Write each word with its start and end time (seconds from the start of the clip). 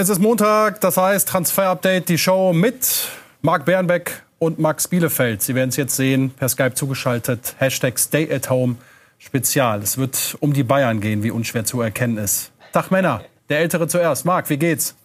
Es 0.00 0.08
ist 0.08 0.18
Montag, 0.18 0.80
das 0.80 0.96
heißt 0.96 1.28
Transfer 1.28 1.68
Update, 1.68 2.08
die 2.08 2.16
Show 2.16 2.54
mit 2.54 3.10
Marc 3.42 3.66
Bernbeck 3.66 4.22
und 4.38 4.58
Max 4.58 4.88
Bielefeld. 4.88 5.42
Sie 5.42 5.54
werden 5.54 5.68
es 5.68 5.76
jetzt 5.76 5.94
sehen, 5.94 6.30
per 6.30 6.48
Skype 6.48 6.72
zugeschaltet. 6.72 7.54
Hashtag 7.58 7.98
Stay 7.98 8.26
at 8.34 8.48
Home 8.48 8.76
Spezial. 9.18 9.82
Es 9.82 9.98
wird 9.98 10.38
um 10.40 10.54
die 10.54 10.62
Bayern 10.62 11.02
gehen, 11.02 11.22
wie 11.22 11.30
unschwer 11.30 11.66
zu 11.66 11.82
erkennen 11.82 12.16
ist. 12.16 12.50
Tag 12.72 12.90
Männer, 12.90 13.20
der 13.50 13.58
Ältere 13.58 13.88
zuerst. 13.88 14.24
Marc, 14.24 14.48
wie 14.48 14.56
geht's? 14.56 14.96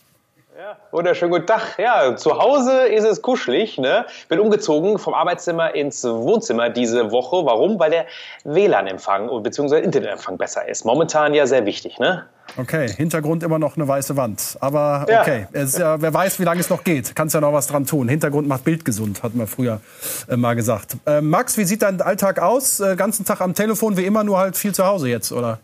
Ja, 0.57 0.77
wunderschönen 0.91 1.33
guten 1.33 1.47
Tag. 1.47 1.77
Ja, 1.77 2.15
zu 2.15 2.39
Hause 2.39 2.87
ist 2.87 3.03
es 3.03 3.21
kuschelig. 3.21 3.77
Ne? 3.77 4.05
Bin 4.29 4.39
umgezogen 4.39 4.97
vom 4.97 5.13
Arbeitszimmer 5.13 5.75
ins 5.75 6.05
Wohnzimmer 6.05 6.69
diese 6.69 7.11
Woche. 7.11 7.45
Warum? 7.45 7.77
Weil 7.81 7.91
der 7.91 8.05
WLAN-Empfang 8.45 9.43
bzw. 9.43 9.81
Internetempfang 9.81 10.37
besser 10.37 10.65
ist. 10.69 10.85
Momentan 10.85 11.33
ja 11.33 11.47
sehr 11.47 11.65
wichtig. 11.65 11.99
Ne? 11.99 12.29
Okay, 12.57 12.87
Hintergrund 12.89 13.43
immer 13.43 13.59
noch 13.59 13.75
eine 13.75 13.87
weiße 13.87 14.15
Wand. 14.15 14.57
Aber 14.59 15.05
okay, 15.09 15.47
ja. 15.53 15.63
Ja, 15.63 16.01
wer 16.01 16.13
weiß, 16.13 16.39
wie 16.39 16.43
lange 16.43 16.61
es 16.61 16.69
noch 16.69 16.83
geht. 16.83 17.15
Kannst 17.15 17.35
ja 17.35 17.41
noch 17.41 17.53
was 17.53 17.67
dran 17.67 17.85
tun. 17.85 18.07
Hintergrund 18.07 18.47
macht 18.47 18.63
Bild 18.63 18.85
gesund, 18.85 19.23
hat 19.23 19.35
man 19.35 19.47
früher 19.47 19.81
äh, 20.29 20.37
mal 20.37 20.55
gesagt. 20.55 20.97
Äh, 21.05 21.21
Max, 21.21 21.57
wie 21.57 21.65
sieht 21.65 21.81
dein 21.81 22.01
Alltag 22.01 22.39
aus? 22.39 22.79
Äh, 22.79 22.95
ganzen 22.95 23.25
Tag 23.25 23.41
am 23.41 23.53
Telefon, 23.53 23.97
wie 23.97 24.05
immer, 24.05 24.23
nur 24.23 24.37
halt 24.37 24.57
viel 24.57 24.73
zu 24.73 24.85
Hause 24.85 25.09
jetzt, 25.09 25.31
oder? 25.31 25.59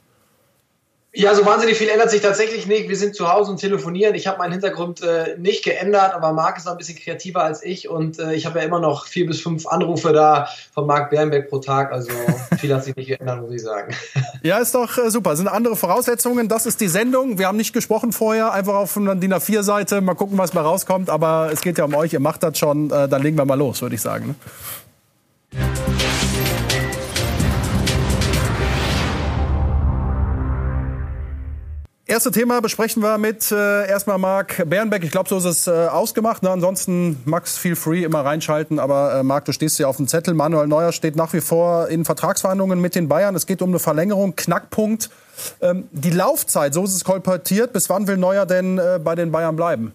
Ja, 1.14 1.36
so 1.36 1.46
wahnsinnig 1.46 1.78
viel 1.78 1.90
ändert 1.90 2.10
sich 2.10 2.22
tatsächlich 2.22 2.68
nicht. 2.68 2.88
Wir 2.88 2.96
sind 2.96 3.16
zu 3.16 3.28
Hause 3.28 3.52
und 3.52 3.58
telefonieren. 3.58 4.16
Ich 4.16 4.28
habe 4.28 4.38
meinen 4.38 4.54
Hintergrund 4.54 5.02
äh, 5.02 5.36
nicht 5.38 5.62
geändert, 5.62 6.14
aber 6.14 6.32
Marc 6.32 6.58
ist 6.58 6.66
noch 6.66 6.72
ein 6.72 6.78
bisschen 6.78 6.98
kreativer 6.98 7.44
als 7.44 7.62
ich 7.64 7.90
und 7.90 8.18
äh, 8.18 8.34
ich 8.34 8.46
habe 8.46 8.60
ja 8.60 8.66
immer 8.66 8.80
noch 8.80 9.08
vier 9.08 9.26
bis 9.26 9.42
fünf 9.42 9.68
Anrufe 9.68 10.14
da 10.14 10.48
von 10.74 10.88
Marc 10.88 11.10
Bernbeck 11.10 11.50
pro 11.50 11.60
Tag. 11.60 11.92
Also 11.92 12.12
viel 12.60 12.74
hat 12.74 12.86
sich 12.86 12.96
nicht 12.96 13.08
geändert, 13.08 13.42
muss 13.42 13.52
ich 13.54 13.62
sagen. 13.62 13.94
Ja, 14.44 14.58
ist 14.58 14.74
doch 14.74 14.98
äh, 14.98 15.12
super. 15.12 15.36
Sind 15.36 15.48
andere 15.48 15.76
Voraussetzungen. 15.76 16.48
Das 16.48 16.66
ist 16.66 16.82
die 16.82 16.88
Sendung. 16.88 17.38
Wir 17.38 17.48
haben 17.48 17.58
nicht 17.58 17.74
gesprochen 17.74 18.12
vorher, 18.12 18.52
einfach 18.54 18.74
auf 18.74 18.98
einer 18.98 19.14
DIN 19.14 19.36
A4-Seite. 19.36 20.02
Mal 20.02 20.16
gucken, 20.16 20.36
was 20.40 20.56
mal 20.56 20.62
rauskommt. 20.62 21.12
Aber 21.12 21.52
es 21.54 21.62
geht 21.62 21.78
ja 21.78 21.84
um 21.84 21.94
euch. 21.94 22.14
Ihr 22.14 22.20
macht 22.20 22.42
das 22.42 22.58
schon. 22.58 22.90
Äh, 22.90 23.08
dann 23.08 23.22
legen 23.22 23.38
wir 23.38 23.46
mal 23.46 23.54
los, 23.54 23.84
würde 23.84 23.94
ich 23.94 24.02
sagen. 24.02 24.36
Ne? 25.52 26.11
Erste 32.12 32.30
Thema 32.30 32.60
besprechen 32.60 33.02
wir 33.02 33.18
mit 33.18 33.54
äh, 33.54 33.88
erstmal 33.88 34.18
Marc 34.18 34.68
Bernbeck. 34.68 35.02
Ich 35.06 35.12
glaube, 35.12 35.30
so 35.30 35.38
ist 35.38 35.46
es 35.46 35.68
äh, 35.68 35.88
ausgemacht. 35.88 36.44
Ne? 36.44 36.50
Ansonsten, 36.50 37.22
Max, 37.24 37.58
feel 37.58 37.78
free, 37.78 38.04
immer 38.04 38.26
reinschalten. 38.26 38.80
Aber 38.80 39.14
äh, 39.14 39.24
Marc, 39.24 39.46
du 39.46 39.54
stehst 39.54 39.78
hier 39.78 39.88
auf 39.88 39.96
dem 39.96 40.10
Zettel. 40.10 40.34
Manuel 40.34 40.68
Neuer 40.68 40.92
steht 40.92 41.16
nach 41.16 41.32
wie 41.32 41.40
vor 41.40 41.88
in 41.88 42.04
Vertragsverhandlungen 42.04 42.82
mit 42.82 42.96
den 42.96 43.08
Bayern. 43.08 43.34
Es 43.34 43.46
geht 43.46 43.62
um 43.62 43.70
eine 43.70 43.80
Verlängerung. 43.80 44.36
Knackpunkt. 44.36 45.10
Ähm, 45.62 45.88
die 45.94 46.10
Laufzeit, 46.10 46.74
so 46.74 46.84
ist 46.84 46.96
es 46.96 47.06
kolportiert. 47.06 47.72
Bis 47.72 47.90
wann 47.90 48.08
will 48.08 48.18
Neuer 48.18 48.46
denn 48.46 48.78
äh, 48.78 49.00
bei 49.02 49.16
den 49.16 49.32
Bayern 49.32 49.56
bleiben? 49.56 49.94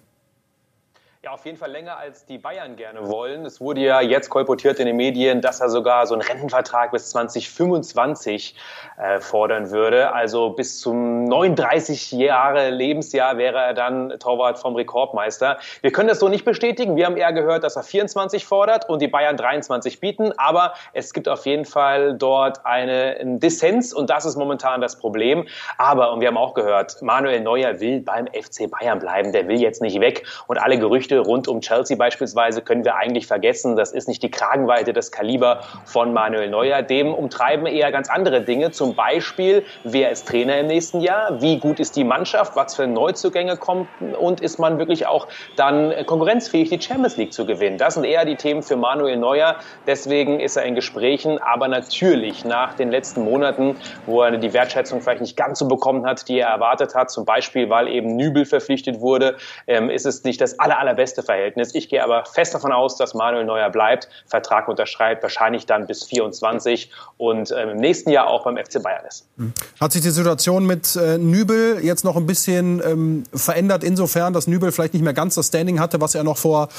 Ja, 1.26 1.32
auf 1.32 1.44
jeden 1.44 1.58
Fall 1.58 1.72
länger 1.72 1.98
als 1.98 2.24
die 2.24 2.38
Bayern 2.38 2.76
gerne 2.76 3.08
wollen. 3.08 3.44
Es 3.46 3.60
wurde 3.60 3.80
ja 3.80 4.00
jetzt 4.00 4.30
kolportiert 4.30 4.78
in 4.78 4.86
den 4.86 4.94
Medien, 4.94 5.40
dass 5.40 5.60
er 5.60 5.70
sogar 5.70 6.06
so 6.06 6.14
einen 6.14 6.22
Rentenvertrag 6.22 6.92
bis 6.92 7.10
2025 7.10 8.54
äh, 8.96 9.18
fordern 9.18 9.72
würde. 9.72 10.12
Also 10.12 10.50
bis 10.50 10.78
zum 10.78 11.24
39 11.24 12.12
Jahre 12.12 12.70
Lebensjahr 12.70 13.38
wäre 13.38 13.58
er 13.58 13.74
dann 13.74 14.10
Torwart 14.20 14.60
vom 14.60 14.76
Rekordmeister. 14.76 15.58
Wir 15.80 15.90
können 15.90 16.06
das 16.06 16.20
so 16.20 16.28
nicht 16.28 16.44
bestätigen. 16.44 16.94
Wir 16.94 17.06
haben 17.06 17.16
eher 17.16 17.32
gehört, 17.32 17.64
dass 17.64 17.74
er 17.74 17.82
24 17.82 18.46
fordert 18.46 18.88
und 18.88 19.02
die 19.02 19.08
Bayern 19.08 19.36
23 19.36 19.98
bieten. 19.98 20.30
Aber 20.36 20.74
es 20.92 21.12
gibt 21.12 21.28
auf 21.28 21.44
jeden 21.44 21.64
Fall 21.64 22.14
dort 22.14 22.64
eine, 22.64 23.16
einen 23.18 23.40
Dissens 23.40 23.92
und 23.92 24.10
das 24.10 24.26
ist 24.26 24.36
momentan 24.36 24.80
das 24.80 24.96
Problem. 24.96 25.48
Aber, 25.76 26.12
und 26.12 26.20
wir 26.20 26.28
haben 26.28 26.38
auch 26.38 26.54
gehört, 26.54 27.02
Manuel 27.02 27.40
Neuer 27.40 27.80
will 27.80 28.00
beim 28.00 28.28
FC 28.28 28.70
Bayern 28.70 29.00
bleiben. 29.00 29.32
Der 29.32 29.48
will 29.48 29.60
jetzt 29.60 29.82
nicht 29.82 30.00
weg 30.00 30.24
und 30.46 30.58
alle 30.58 30.78
Gerüchte 30.78 31.15
Geschichte 31.16 31.20
rund 31.20 31.48
um 31.48 31.60
Chelsea 31.60 31.96
beispielsweise 31.96 32.62
können 32.62 32.84
wir 32.84 32.96
eigentlich 32.96 33.26
vergessen. 33.26 33.76
Das 33.76 33.92
ist 33.92 34.08
nicht 34.08 34.22
die 34.22 34.30
Kragenweite, 34.30 34.92
das 34.92 35.10
Kaliber 35.10 35.60
von 35.84 36.12
Manuel 36.12 36.50
Neuer. 36.50 36.82
Dem 36.82 37.14
umtreiben 37.14 37.66
eher 37.66 37.90
ganz 37.92 38.10
andere 38.10 38.42
Dinge. 38.42 38.70
Zum 38.70 38.94
Beispiel, 38.94 39.64
wer 39.84 40.10
ist 40.10 40.28
Trainer 40.28 40.58
im 40.58 40.66
nächsten 40.66 41.00
Jahr? 41.00 41.40
Wie 41.40 41.58
gut 41.58 41.80
ist 41.80 41.96
die 41.96 42.04
Mannschaft? 42.04 42.56
Was 42.56 42.76
für 42.76 42.86
Neuzugänge 42.86 43.56
kommen? 43.56 43.88
Und 44.18 44.40
ist 44.40 44.58
man 44.58 44.78
wirklich 44.78 45.06
auch 45.06 45.28
dann 45.56 45.92
konkurrenzfähig, 46.06 46.68
die 46.70 46.80
Champions 46.80 47.16
League 47.16 47.32
zu 47.32 47.46
gewinnen? 47.46 47.78
Das 47.78 47.94
sind 47.94 48.04
eher 48.04 48.24
die 48.24 48.36
Themen 48.36 48.62
für 48.62 48.76
Manuel 48.76 49.16
Neuer. 49.16 49.56
Deswegen 49.86 50.40
ist 50.40 50.56
er 50.56 50.64
in 50.64 50.74
Gesprächen. 50.74 51.38
Aber 51.38 51.68
natürlich 51.68 52.44
nach 52.44 52.74
den 52.74 52.90
letzten 52.90 53.22
Monaten, 53.22 53.76
wo 54.06 54.22
er 54.22 54.36
die 54.36 54.52
Wertschätzung 54.52 55.00
vielleicht 55.00 55.20
nicht 55.20 55.36
ganz 55.36 55.58
so 55.58 55.68
bekommen 55.68 56.06
hat, 56.06 56.28
die 56.28 56.38
er 56.38 56.48
erwartet 56.48 56.94
hat, 56.94 57.10
zum 57.10 57.24
Beispiel, 57.24 57.70
weil 57.70 57.88
eben 57.88 58.16
Nübel 58.16 58.44
verpflichtet 58.44 59.00
wurde, 59.00 59.36
ähm, 59.66 59.90
ist 59.90 60.06
es 60.06 60.24
nicht 60.24 60.40
das 60.40 60.58
aller, 60.58 60.78
allerbeste 60.78 61.05
beste 61.06 61.22
Verhältnis. 61.22 61.72
Ich 61.72 61.88
gehe 61.88 62.02
aber 62.02 62.24
fest 62.24 62.52
davon 62.52 62.72
aus, 62.72 62.96
dass 62.96 63.14
Manuel 63.14 63.44
Neuer 63.44 63.70
bleibt, 63.70 64.08
Vertrag 64.26 64.66
unterschreibt, 64.66 65.22
wahrscheinlich 65.22 65.64
dann 65.64 65.86
bis 65.86 66.02
24 66.02 66.90
und 67.16 67.52
ähm, 67.56 67.68
im 67.70 67.76
nächsten 67.76 68.10
Jahr 68.10 68.26
auch 68.26 68.42
beim 68.42 68.56
FC 68.56 68.82
Bayern 68.82 69.04
ist. 69.06 69.24
Hm. 69.36 69.52
Hat 69.80 69.92
sich 69.92 70.02
die 70.02 70.10
Situation 70.10 70.66
mit 70.66 70.96
äh, 70.96 71.16
Nübel 71.18 71.78
jetzt 71.84 72.04
noch 72.04 72.16
ein 72.16 72.26
bisschen 72.26 72.82
ähm, 72.84 73.22
verändert, 73.32 73.84
insofern, 73.84 74.32
dass 74.32 74.48
Nübel 74.48 74.72
vielleicht 74.72 74.94
nicht 74.94 75.04
mehr 75.04 75.14
ganz 75.14 75.36
das 75.36 75.46
Standing 75.46 75.78
hatte, 75.78 76.00
was 76.00 76.16
er 76.16 76.24
noch 76.24 76.38
vor 76.38 76.70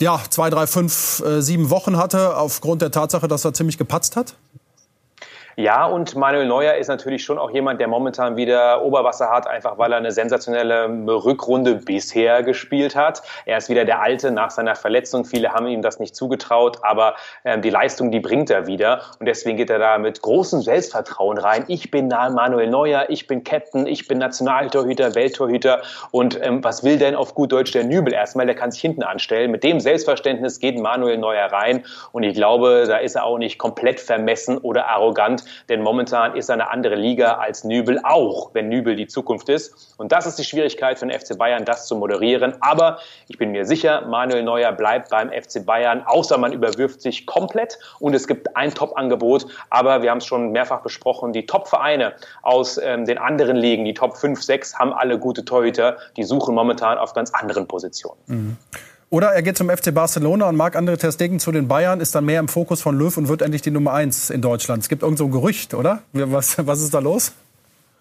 ja, 0.00 0.20
zwei, 0.28 0.50
drei, 0.50 0.66
fünf, 0.66 1.22
äh, 1.24 1.40
sieben 1.40 1.70
Wochen 1.70 1.96
hatte, 1.96 2.36
aufgrund 2.36 2.82
der 2.82 2.90
Tatsache, 2.90 3.28
dass 3.28 3.44
er 3.44 3.54
ziemlich 3.54 3.78
gepatzt 3.78 4.16
hat? 4.16 4.34
Ja, 5.56 5.84
und 5.84 6.16
Manuel 6.16 6.46
Neuer 6.46 6.74
ist 6.76 6.88
natürlich 6.88 7.22
schon 7.22 7.38
auch 7.38 7.50
jemand, 7.50 7.78
der 7.78 7.86
momentan 7.86 8.36
wieder 8.36 8.82
Oberwasser 8.82 9.28
hat, 9.28 9.46
einfach 9.46 9.76
weil 9.76 9.92
er 9.92 9.98
eine 9.98 10.10
sensationelle 10.10 10.88
Rückrunde 11.06 11.74
bisher 11.74 12.42
gespielt 12.42 12.96
hat. 12.96 13.22
Er 13.44 13.58
ist 13.58 13.68
wieder 13.68 13.84
der 13.84 14.00
Alte 14.00 14.30
nach 14.30 14.50
seiner 14.50 14.74
Verletzung. 14.74 15.26
Viele 15.26 15.52
haben 15.52 15.66
ihm 15.66 15.82
das 15.82 15.98
nicht 15.98 16.16
zugetraut, 16.16 16.78
aber 16.82 17.16
ähm, 17.44 17.60
die 17.60 17.68
Leistung, 17.68 18.10
die 18.10 18.20
bringt 18.20 18.48
er 18.48 18.66
wieder. 18.66 19.02
Und 19.20 19.26
deswegen 19.26 19.58
geht 19.58 19.68
er 19.68 19.78
da 19.78 19.98
mit 19.98 20.22
großem 20.22 20.62
Selbstvertrauen 20.62 21.36
rein. 21.36 21.64
Ich 21.68 21.90
bin 21.90 22.08
Manuel 22.08 22.70
Neuer, 22.70 23.06
ich 23.10 23.26
bin 23.26 23.44
Captain, 23.44 23.86
ich 23.86 24.08
bin 24.08 24.18
Nationaltorhüter, 24.18 25.14
Welttorhüter. 25.14 25.82
Und 26.12 26.40
ähm, 26.42 26.64
was 26.64 26.82
will 26.82 26.96
denn 26.96 27.14
auf 27.14 27.34
gut 27.34 27.52
Deutsch 27.52 27.72
der 27.72 27.84
Nübel 27.84 28.14
erstmal? 28.14 28.46
Der 28.46 28.54
kann 28.54 28.70
sich 28.70 28.80
hinten 28.80 29.02
anstellen. 29.02 29.50
Mit 29.50 29.64
dem 29.64 29.80
Selbstverständnis 29.80 30.60
geht 30.60 30.78
Manuel 30.78 31.18
Neuer 31.18 31.52
rein. 31.52 31.84
Und 32.12 32.22
ich 32.22 32.34
glaube, 32.34 32.84
da 32.88 32.96
ist 32.96 33.16
er 33.16 33.24
auch 33.24 33.36
nicht 33.36 33.58
komplett 33.58 34.00
vermessen 34.00 34.56
oder 34.56 34.88
arrogant 34.88 35.41
denn 35.68 35.82
momentan 35.82 36.36
ist 36.36 36.48
er 36.48 36.54
eine 36.54 36.70
andere 36.70 36.94
Liga 36.94 37.34
als 37.34 37.64
Nübel, 37.64 38.00
auch 38.02 38.54
wenn 38.54 38.68
Nübel 38.68 38.96
die 38.96 39.06
Zukunft 39.06 39.48
ist. 39.48 39.94
Und 39.98 40.12
das 40.12 40.26
ist 40.26 40.38
die 40.38 40.44
Schwierigkeit 40.44 40.98
für 40.98 41.06
den 41.06 41.18
FC 41.18 41.36
Bayern, 41.36 41.64
das 41.64 41.86
zu 41.86 41.96
moderieren. 41.96 42.54
Aber 42.60 42.98
ich 43.28 43.38
bin 43.38 43.52
mir 43.52 43.64
sicher, 43.64 44.02
Manuel 44.06 44.42
Neuer 44.42 44.72
bleibt 44.72 45.10
beim 45.10 45.30
FC 45.30 45.64
Bayern, 45.64 46.02
außer 46.04 46.38
man 46.38 46.52
überwirft 46.52 47.00
sich 47.02 47.26
komplett 47.26 47.78
und 48.00 48.14
es 48.14 48.26
gibt 48.26 48.56
ein 48.56 48.74
Top-Angebot. 48.74 49.46
Aber 49.70 50.02
wir 50.02 50.10
haben 50.10 50.18
es 50.18 50.26
schon 50.26 50.52
mehrfach 50.52 50.82
besprochen, 50.82 51.32
die 51.32 51.46
Top-Vereine 51.46 52.14
aus 52.42 52.78
ähm, 52.78 53.04
den 53.04 53.18
anderen 53.18 53.56
Ligen, 53.56 53.84
die 53.84 53.94
Top 53.94 54.16
5, 54.16 54.42
6, 54.42 54.78
haben 54.78 54.92
alle 54.92 55.18
gute 55.18 55.44
Torhüter. 55.44 55.96
Die 56.16 56.24
suchen 56.24 56.54
momentan 56.54 56.98
auf 56.98 57.12
ganz 57.14 57.32
anderen 57.32 57.66
Positionen. 57.66 58.20
Mhm. 58.26 58.56
Oder 59.12 59.34
er 59.34 59.42
geht 59.42 59.58
zum 59.58 59.68
FC 59.68 59.92
Barcelona 59.92 60.48
und 60.48 60.56
mag 60.56 60.74
andere 60.74 60.96
Ter 60.96 61.12
Stegen 61.12 61.38
zu 61.38 61.52
den 61.52 61.68
Bayern, 61.68 62.00
ist 62.00 62.14
dann 62.14 62.24
mehr 62.24 62.40
im 62.40 62.48
Fokus 62.48 62.80
von 62.80 62.96
Löw 62.96 63.14
und 63.18 63.28
wird 63.28 63.42
endlich 63.42 63.60
die 63.60 63.70
Nummer 63.70 63.92
eins 63.92 64.30
in 64.30 64.40
Deutschland. 64.40 64.82
Es 64.82 64.88
gibt 64.88 65.02
irgend 65.02 65.18
so 65.18 65.26
ein 65.26 65.30
Gerücht, 65.30 65.74
oder? 65.74 66.00
Was, 66.14 66.56
was 66.66 66.80
ist 66.80 66.94
da 66.94 66.98
los? 66.98 67.32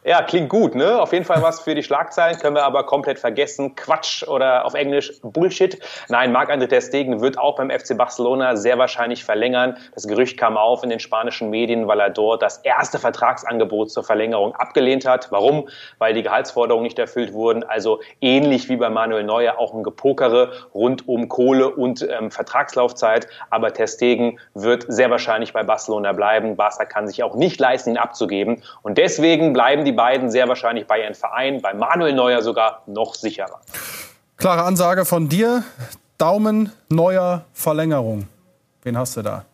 Ja, 0.04 0.24
klingt 0.24 0.50
gut, 0.50 0.74
ne? 0.74 1.00
Auf 1.00 1.14
jeden 1.14 1.26
Fall 1.26 1.44
was 1.44 1.60
für 1.60 1.76
die 1.76 1.84
Schlagzeilen, 1.84 2.40
können 2.40 2.56
wir 2.56 2.64
aber 2.64 2.88
komplett 2.88 3.20
vergessen. 3.20 3.76
Quatsch 3.76 4.28
oder 4.28 4.66
auf 4.66 4.74
Englisch 4.74 5.14
Bullshit. 5.22 5.78
Nein, 6.10 6.32
Marc-André 6.32 6.70
Ter 6.70 6.82
Stegen 6.82 7.22
wird 7.22 7.38
auch 7.38 7.58
beim 7.58 7.70
FC 7.70 7.96
Barcelona 7.96 8.56
sehr 8.56 8.80
wahrscheinlich 8.80 9.24
verlängern. 9.24 9.78
Das 9.94 10.08
Gerücht 10.08 10.40
kam 10.40 10.58
auf 10.58 10.84
in 10.84 10.90
den 10.90 11.00
spanischen 11.00 11.52
Medien, 11.52 11.88
weil 11.88 12.00
er 12.00 12.10
dort 12.10 12.42
das 12.42 12.58
erste 12.58 12.98
Vertragsangebot 12.98 13.92
zur 13.92 14.04
Verlängerung 14.04 14.56
abgelehnt 14.56 15.06
hat. 15.06 15.32
Warum? 15.32 15.70
Weil 16.00 16.16
die 16.16 16.24
Gehaltsforderungen 16.24 16.84
nicht 16.84 16.98
erfüllt 16.98 17.34
wurden. 17.34 17.64
Also 17.64 18.00
ähnlich 18.22 18.70
wie 18.70 18.78
bei 18.78 18.90
Manuel 18.90 19.24
Neuer 19.24 19.60
auch 19.60 19.76
ein 19.76 19.84
Gepokere 19.84 20.52
rund 20.74 21.08
um 21.08 21.30
Kohle 21.30 21.70
und 21.70 22.02
ähm, 22.09 22.32
Vertragslaufzeit. 22.32 23.28
Aber 23.52 23.72
Ter 23.72 23.86
Stegen 23.86 24.40
wird 24.56 24.84
sehr 24.88 25.12
wahrscheinlich 25.12 25.54
bei 25.54 25.62
Barcelona 25.62 26.12
bleiben. 26.14 26.56
Barca 26.56 26.86
kann 26.86 27.08
sich 27.08 27.22
auch 27.22 27.36
nicht 27.36 27.59
leisten, 27.59 27.92
ihn 27.92 27.97
abzugeben. 27.97 28.64
Und 28.82 28.97
deswegen 28.97 29.54
bleiben 29.54 29.86
die 29.86 29.91
die 29.91 29.96
beiden 29.97 30.32
sehr 30.32 30.47
wahrscheinlich 30.47 30.88
bei 30.88 31.02
ihren 31.02 31.16
Vereinen, 31.16 31.61
bei 31.61 31.73
Manuel 31.73 32.14
Neuer 32.14 32.41
sogar 32.41 32.84
noch 32.88 33.14
sicherer. 33.14 33.59
Klare 34.38 34.64
Ansage 34.64 35.05
von 35.05 35.29
dir. 35.29 35.64
Daumen, 36.17 36.72
Neuer, 36.90 37.46
Verlängerung. 37.53 38.28
Wen 38.84 38.97
hast 38.97 39.17
du 39.17 39.22
da? 39.22 39.46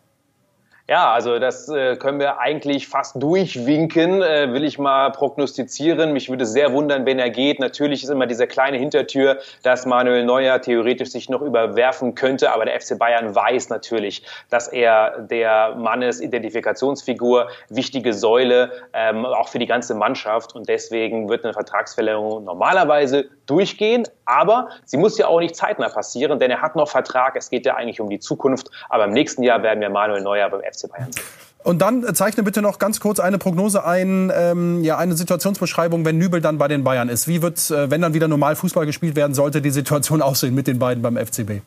Ja, 0.90 1.12
also 1.12 1.38
das 1.38 1.68
äh, 1.68 1.98
können 1.98 2.18
wir 2.22 2.40
eigentlich 2.40 2.88
fast 2.88 3.22
durchwinken, 3.22 4.22
äh, 4.22 4.54
will 4.54 4.64
ich 4.64 4.80
mal 4.80 5.12
prognostizieren. 5.12 6.14
Mich 6.14 6.30
würde 6.30 6.46
sehr 6.46 6.72
wundern, 6.72 7.06
wenn 7.06 7.20
er 7.20 7.30
geht. 7.30 7.60
Natürlich 7.60 8.04
ist 8.04 8.10
immer 8.10 8.26
diese 8.26 8.48
kleine 8.48 8.78
Hintertür, 8.78 9.40
dass 9.64 9.86
Manuel 9.86 10.24
Neuer 10.24 10.62
theoretisch 10.62 11.10
sich 11.10 11.28
noch 11.28 11.42
überwerfen 11.42 12.16
könnte, 12.16 12.54
aber 12.54 12.64
der 12.64 12.80
FC 12.80 12.98
Bayern 12.98 13.36
weiß 13.36 13.68
natürlich, 13.68 14.24
dass 14.50 14.70
er 14.70 15.20
der 15.20 15.76
Mannes 15.76 16.22
Identifikationsfigur, 16.22 17.50
wichtige 17.68 18.14
Säule, 18.14 18.72
ähm, 18.94 19.26
auch 19.26 19.50
für 19.50 19.60
die 19.60 19.66
ganze 19.66 19.94
Mannschaft 19.94 20.56
und 20.56 20.70
deswegen 20.70 21.28
wird 21.28 21.44
eine 21.44 21.52
Vertragsverlängerung 21.52 22.46
normalerweise 22.46 23.28
durchgehen, 23.50 24.08
aber 24.26 24.70
sie 24.86 24.98
muss 24.98 25.18
ja 25.18 25.28
auch 25.28 25.40
nicht 25.40 25.56
zeitnah 25.56 25.90
passieren, 25.90 26.40
denn 26.40 26.52
er 26.52 26.62
hat 26.62 26.76
noch 26.76 26.90
Vertrag, 26.90 27.36
es 27.36 27.50
geht 27.50 27.66
ja 27.66 27.76
eigentlich 27.76 28.00
um 28.00 28.10
die 28.10 28.20
Zukunft, 28.20 28.70
aber 28.90 29.06
im 29.06 29.12
nächsten 29.12 29.44
Jahr 29.44 29.64
werden 29.64 29.82
wir 29.82 29.90
Manuel 29.90 30.22
Neuer 30.22 30.50
beim 30.50 30.62
FC 30.62 30.90
Bayern 30.90 31.12
sehen. 31.12 31.24
Und 31.64 31.82
dann 31.82 32.16
zeichne 32.16 32.44
bitte 32.44 32.62
noch 32.62 32.80
ganz 32.80 33.02
kurz 33.02 33.20
eine 33.20 33.38
Prognose 33.38 33.84
ein, 33.84 34.32
ähm, 34.34 34.86
ja, 34.86 34.98
eine 34.98 35.16
Situationsbeschreibung, 35.16 36.06
wenn 36.06 36.18
Nübel 36.18 36.40
dann 36.40 36.58
bei 36.58 36.70
den 36.70 36.86
Bayern 36.86 37.10
ist. 37.10 37.28
Wie 37.28 37.42
wird, 37.42 37.72
äh, 37.72 37.92
wenn 37.92 38.02
dann 38.02 38.14
wieder 38.14 38.30
normal 38.30 38.56
Fußball 38.56 38.86
gespielt 38.86 39.18
werden 39.18 39.34
sollte, 39.34 39.62
die 39.62 39.72
Situation 39.72 40.22
aussehen 40.22 40.56
mit 40.56 40.68
den 40.68 40.80
beiden 40.80 41.04
beim 41.04 41.18
FCB? 41.18 41.62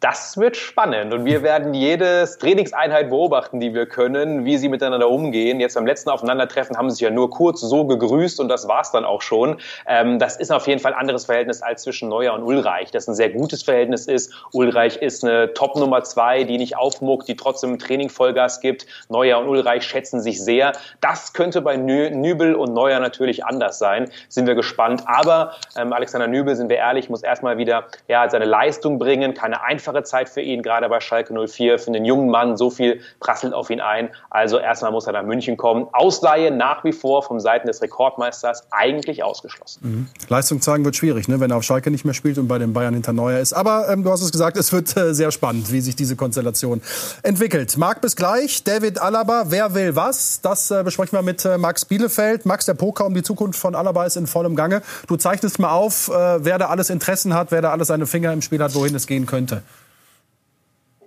Das 0.00 0.36
wird 0.36 0.56
spannend 0.56 1.12
und 1.12 1.24
wir 1.24 1.42
werden 1.42 1.74
jedes 1.74 2.38
Trainingseinheit 2.38 3.10
beobachten, 3.10 3.58
die 3.58 3.74
wir 3.74 3.86
können, 3.86 4.44
wie 4.44 4.56
sie 4.56 4.68
miteinander 4.68 5.10
umgehen. 5.10 5.58
Jetzt 5.58 5.74
beim 5.74 5.86
letzten 5.86 6.10
Aufeinandertreffen 6.10 6.76
haben 6.76 6.88
sie 6.88 6.94
sich 6.94 7.02
ja 7.02 7.10
nur 7.10 7.30
kurz 7.30 7.62
so 7.62 7.84
gegrüßt 7.84 8.38
und 8.38 8.48
das 8.48 8.68
war's 8.68 8.92
dann 8.92 9.04
auch 9.04 9.22
schon. 9.22 9.58
Ähm, 9.88 10.20
das 10.20 10.36
ist 10.36 10.52
auf 10.52 10.68
jeden 10.68 10.78
Fall 10.78 10.92
ein 10.92 11.00
anderes 11.00 11.24
Verhältnis 11.24 11.62
als 11.62 11.82
zwischen 11.82 12.08
Neuer 12.08 12.34
und 12.34 12.44
Ulreich, 12.44 12.92
das 12.92 13.08
ein 13.08 13.16
sehr 13.16 13.30
gutes 13.30 13.64
Verhältnis 13.64 14.06
ist. 14.06 14.32
Ulreich 14.52 14.98
ist 14.98 15.24
eine 15.24 15.52
Top 15.54 15.74
Nummer 15.74 16.04
zwei, 16.04 16.44
die 16.44 16.58
nicht 16.58 16.76
aufmuckt, 16.76 17.26
die 17.26 17.34
trotzdem 17.34 17.70
im 17.70 17.78
Training 17.80 18.08
Vollgas 18.08 18.60
gibt. 18.60 18.86
Neuer 19.08 19.40
und 19.40 19.48
Ulreich 19.48 19.82
schätzen 19.82 20.20
sich 20.20 20.40
sehr. 20.40 20.74
Das 21.00 21.32
könnte 21.32 21.60
bei 21.60 21.76
Nübel 21.76 22.54
und 22.54 22.72
Neuer 22.72 23.00
natürlich 23.00 23.44
anders 23.44 23.80
sein. 23.80 24.08
Sind 24.28 24.46
wir 24.46 24.54
gespannt. 24.54 25.02
Aber 25.06 25.54
ähm, 25.76 25.92
Alexander 25.92 26.28
Nübel, 26.28 26.54
sind 26.54 26.68
wir 26.68 26.76
ehrlich, 26.76 27.10
muss 27.10 27.24
erstmal 27.24 27.58
wieder 27.58 27.86
ja, 28.06 28.30
seine 28.30 28.44
Leistung 28.44 29.00
bringen, 29.00 29.34
keine 29.34 29.64
einfache 29.64 29.87
einfache 29.88 30.04
Zeit 30.04 30.28
für 30.28 30.40
ihn, 30.40 30.62
gerade 30.62 30.88
bei 30.88 31.00
Schalke 31.00 31.34
04, 31.34 31.78
für 31.78 31.88
einen 31.88 32.04
jungen 32.04 32.28
Mann. 32.28 32.56
So 32.56 32.70
viel 32.70 33.00
prasselt 33.20 33.54
auf 33.54 33.70
ihn 33.70 33.80
ein. 33.80 34.10
Also 34.30 34.58
erstmal 34.58 34.92
muss 34.92 35.06
er 35.06 35.12
nach 35.12 35.22
München 35.22 35.56
kommen. 35.56 35.86
Ausleihe 35.92 36.50
nach 36.50 36.84
wie 36.84 36.92
vor 36.92 37.22
vom 37.22 37.40
Seiten 37.40 37.66
des 37.66 37.82
Rekordmeisters 37.82 38.64
eigentlich 38.70 39.22
ausgeschlossen. 39.22 39.80
Mhm. 39.82 40.06
Leistung 40.28 40.60
zeigen 40.60 40.84
wird 40.84 40.96
schwierig, 40.96 41.28
ne? 41.28 41.40
wenn 41.40 41.50
er 41.50 41.56
auf 41.56 41.62
Schalke 41.62 41.90
nicht 41.90 42.04
mehr 42.04 42.14
spielt 42.14 42.38
und 42.38 42.48
bei 42.48 42.58
den 42.58 42.72
Bayern 42.72 42.94
hinter 42.94 43.12
Neuer 43.12 43.40
ist. 43.40 43.52
Aber 43.52 43.88
ähm, 43.88 44.04
du 44.04 44.10
hast 44.10 44.22
es 44.22 44.32
gesagt, 44.32 44.56
es 44.56 44.72
wird 44.72 44.96
äh, 44.96 45.14
sehr 45.14 45.30
spannend, 45.30 45.72
wie 45.72 45.80
sich 45.80 45.96
diese 45.96 46.16
Konstellation 46.16 46.82
entwickelt. 47.22 47.76
Marc, 47.76 48.00
bis 48.00 48.16
gleich. 48.16 48.64
David 48.64 49.00
Alaba, 49.00 49.44
wer 49.48 49.74
will 49.74 49.96
was? 49.96 50.40
Das 50.40 50.70
äh, 50.70 50.82
besprechen 50.82 51.16
wir 51.16 51.22
mit 51.22 51.44
äh, 51.44 51.58
Max 51.58 51.84
Bielefeld. 51.84 52.46
Max, 52.46 52.66
der 52.66 52.74
Poker 52.74 53.06
um 53.06 53.14
die 53.14 53.22
Zukunft 53.22 53.58
von 53.58 53.74
Alaba 53.74 54.04
ist 54.04 54.16
in 54.16 54.26
vollem 54.26 54.56
Gange. 54.56 54.82
Du 55.06 55.16
zeichnest 55.16 55.58
mal 55.58 55.70
auf, 55.70 56.08
äh, 56.08 56.44
wer 56.44 56.58
da 56.58 56.66
alles 56.68 56.90
Interessen 56.90 57.34
hat, 57.34 57.50
wer 57.50 57.62
da 57.62 57.70
alles 57.70 57.88
seine 57.88 58.06
Finger 58.06 58.32
im 58.32 58.42
Spiel 58.42 58.62
hat, 58.62 58.74
wohin 58.74 58.94
es 58.94 59.06
gehen 59.06 59.26
könnte. 59.26 59.62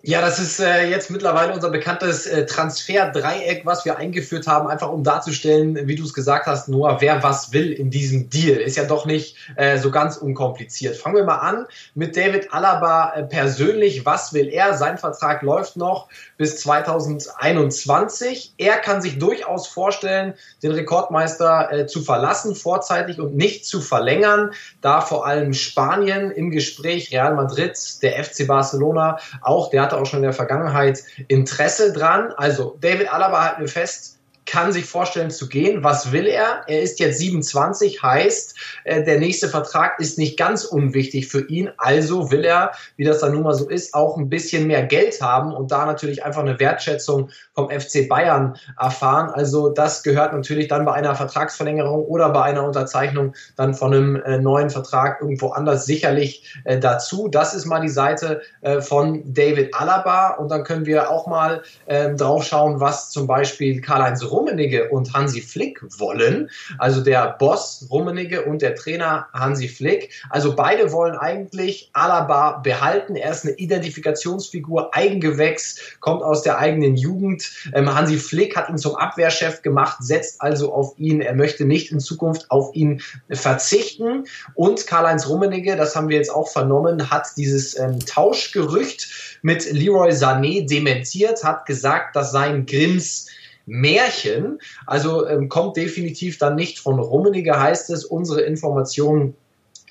Ja, 0.03 0.19
das 0.19 0.39
ist 0.39 0.59
äh, 0.59 0.89
jetzt 0.89 1.11
mittlerweile 1.11 1.53
unser 1.53 1.69
bekanntes 1.69 2.25
äh, 2.25 2.47
Transfer-Dreieck, 2.47 3.67
was 3.67 3.85
wir 3.85 3.99
eingeführt 3.99 4.47
haben, 4.47 4.67
einfach 4.67 4.89
um 4.89 5.03
darzustellen, 5.03 5.87
wie 5.87 5.93
du 5.93 6.03
es 6.03 6.15
gesagt 6.15 6.47
hast, 6.47 6.69
Noah, 6.69 7.01
wer 7.01 7.21
was 7.21 7.53
will 7.53 7.71
in 7.71 7.91
diesem 7.91 8.27
Deal. 8.27 8.57
Ist 8.57 8.77
ja 8.77 8.85
doch 8.85 9.05
nicht 9.05 9.35
äh, 9.57 9.77
so 9.77 9.91
ganz 9.91 10.17
unkompliziert. 10.17 10.97
Fangen 10.97 11.17
wir 11.17 11.23
mal 11.23 11.37
an 11.37 11.67
mit 11.93 12.17
David 12.17 12.51
Alaba 12.51 13.13
äh, 13.13 13.21
persönlich. 13.21 14.03
Was 14.03 14.33
will 14.33 14.47
er? 14.47 14.73
Sein 14.73 14.97
Vertrag 14.97 15.43
läuft 15.43 15.77
noch 15.77 16.07
bis 16.35 16.59
2021. 16.61 18.55
Er 18.57 18.77
kann 18.77 19.03
sich 19.03 19.19
durchaus 19.19 19.67
vorstellen, 19.67 20.33
den 20.63 20.71
Rekordmeister 20.71 21.71
äh, 21.71 21.85
zu 21.85 22.01
verlassen, 22.01 22.55
vorzeitig 22.55 23.19
und 23.19 23.35
nicht 23.35 23.67
zu 23.67 23.81
verlängern, 23.81 24.49
da 24.81 25.01
vor 25.01 25.27
allem 25.27 25.53
Spanien 25.53 26.31
im 26.31 26.49
Gespräch, 26.49 27.11
Real 27.11 27.35
Madrid, 27.35 27.77
der 28.01 28.23
FC 28.23 28.47
Barcelona, 28.47 29.19
auch 29.43 29.69
der 29.69 29.90
hatte 29.91 30.01
auch 30.01 30.05
schon 30.05 30.19
in 30.19 30.23
der 30.23 30.33
Vergangenheit 30.33 31.03
Interesse 31.27 31.93
dran. 31.93 32.31
Also 32.37 32.77
David 32.81 33.13
Alaba 33.13 33.43
halten 33.43 33.61
wir 33.61 33.67
fest, 33.67 34.19
kann 34.45 34.71
sich 34.71 34.85
vorstellen 34.85 35.31
zu 35.31 35.47
gehen. 35.47 35.83
Was 35.83 36.11
will 36.11 36.25
er? 36.25 36.63
Er 36.67 36.81
ist 36.81 36.99
jetzt 36.99 37.19
27, 37.19 38.01
heißt, 38.01 38.55
äh, 38.83 39.03
der 39.03 39.19
nächste 39.19 39.47
Vertrag 39.47 39.99
ist 39.99 40.17
nicht 40.17 40.37
ganz 40.37 40.65
unwichtig 40.65 41.27
für 41.27 41.47
ihn. 41.47 41.69
Also 41.77 42.31
will 42.31 42.43
er, 42.43 42.71
wie 42.97 43.03
das 43.03 43.19
dann 43.19 43.33
nun 43.33 43.43
mal 43.43 43.53
so 43.53 43.69
ist, 43.69 43.93
auch 43.93 44.17
ein 44.17 44.29
bisschen 44.29 44.67
mehr 44.67 44.83
Geld 44.83 45.21
haben 45.21 45.53
und 45.53 45.71
da 45.71 45.85
natürlich 45.85 46.23
einfach 46.23 46.41
eine 46.41 46.59
Wertschätzung 46.59 47.29
vom 47.53 47.69
FC 47.69 48.09
Bayern 48.09 48.55
erfahren. 48.79 49.29
Also 49.29 49.69
das 49.69 50.03
gehört 50.03 50.33
natürlich 50.33 50.67
dann 50.67 50.85
bei 50.85 50.93
einer 50.93 51.15
Vertragsverlängerung 51.15 52.05
oder 52.05 52.29
bei 52.29 52.43
einer 52.43 52.63
Unterzeichnung 52.63 53.33
dann 53.55 53.73
von 53.73 53.93
einem 53.93 54.15
äh, 54.15 54.37
neuen 54.39 54.69
Vertrag 54.69 55.21
irgendwo 55.21 55.49
anders 55.49 55.85
sicherlich 55.85 56.59
äh, 56.65 56.79
dazu. 56.79 57.27
Das 57.27 57.53
ist 57.53 57.65
mal 57.65 57.81
die 57.81 57.89
Seite 57.89 58.41
äh, 58.61 58.81
von 58.81 59.21
David 59.33 59.75
Alaba 59.75 60.31
und 60.31 60.49
dann 60.49 60.63
können 60.63 60.85
wir 60.85 61.11
auch 61.11 61.27
mal 61.27 61.61
ähm, 61.87 62.17
drauf 62.17 62.43
schauen, 62.43 62.79
was 62.79 63.11
zum 63.11 63.27
Beispiel 63.27 63.81
Karl-Heinz 63.81 64.30
Rummenigge 64.31 64.89
und 64.89 65.13
Hansi 65.13 65.41
Flick 65.41 65.81
wollen. 65.99 66.49
Also 66.77 67.01
der 67.01 67.35
Boss 67.39 67.87
Rummenigge 67.89 68.43
und 68.45 68.61
der 68.61 68.75
Trainer 68.75 69.27
Hansi 69.33 69.67
Flick. 69.67 70.11
Also 70.29 70.55
beide 70.55 70.91
wollen 70.91 71.15
eigentlich 71.15 71.89
Alaba 71.93 72.59
behalten. 72.59 73.15
Er 73.15 73.31
ist 73.31 73.45
eine 73.45 73.55
Identifikationsfigur, 73.55 74.95
Eigengewächs, 74.95 75.79
kommt 75.99 76.23
aus 76.23 76.43
der 76.43 76.57
eigenen 76.57 76.95
Jugend. 76.95 77.51
Ähm, 77.73 77.93
Hansi 77.93 78.17
Flick 78.17 78.55
hat 78.55 78.69
ihn 78.69 78.77
zum 78.77 78.95
Abwehrchef 78.95 79.61
gemacht, 79.61 79.97
setzt 80.01 80.41
also 80.41 80.73
auf 80.73 80.93
ihn. 80.97 81.21
Er 81.21 81.35
möchte 81.35 81.65
nicht 81.65 81.91
in 81.91 81.99
Zukunft 81.99 82.49
auf 82.51 82.73
ihn 82.73 83.01
verzichten. 83.29 84.25
Und 84.55 84.87
Karl-Heinz 84.87 85.27
Rummenigge, 85.27 85.75
das 85.75 85.95
haben 85.95 86.09
wir 86.09 86.17
jetzt 86.17 86.33
auch 86.33 86.47
vernommen, 86.47 87.09
hat 87.09 87.27
dieses 87.37 87.77
ähm, 87.77 87.99
Tauschgerücht 88.05 89.39
mit 89.41 89.71
Leroy 89.71 90.11
Sané 90.11 90.67
dementiert, 90.67 91.43
hat 91.43 91.65
gesagt, 91.65 92.15
das 92.15 92.31
seien 92.31 92.65
Grimms 92.65 93.27
Märchen. 93.65 94.59
Also 94.85 95.27
ähm, 95.27 95.49
kommt 95.49 95.77
definitiv 95.77 96.37
dann 96.37 96.55
nicht 96.55 96.79
von 96.79 96.99
Rummenigge, 96.99 97.59
heißt 97.59 97.89
es. 97.89 98.05
Unsere 98.05 98.41
Informationen 98.41 99.35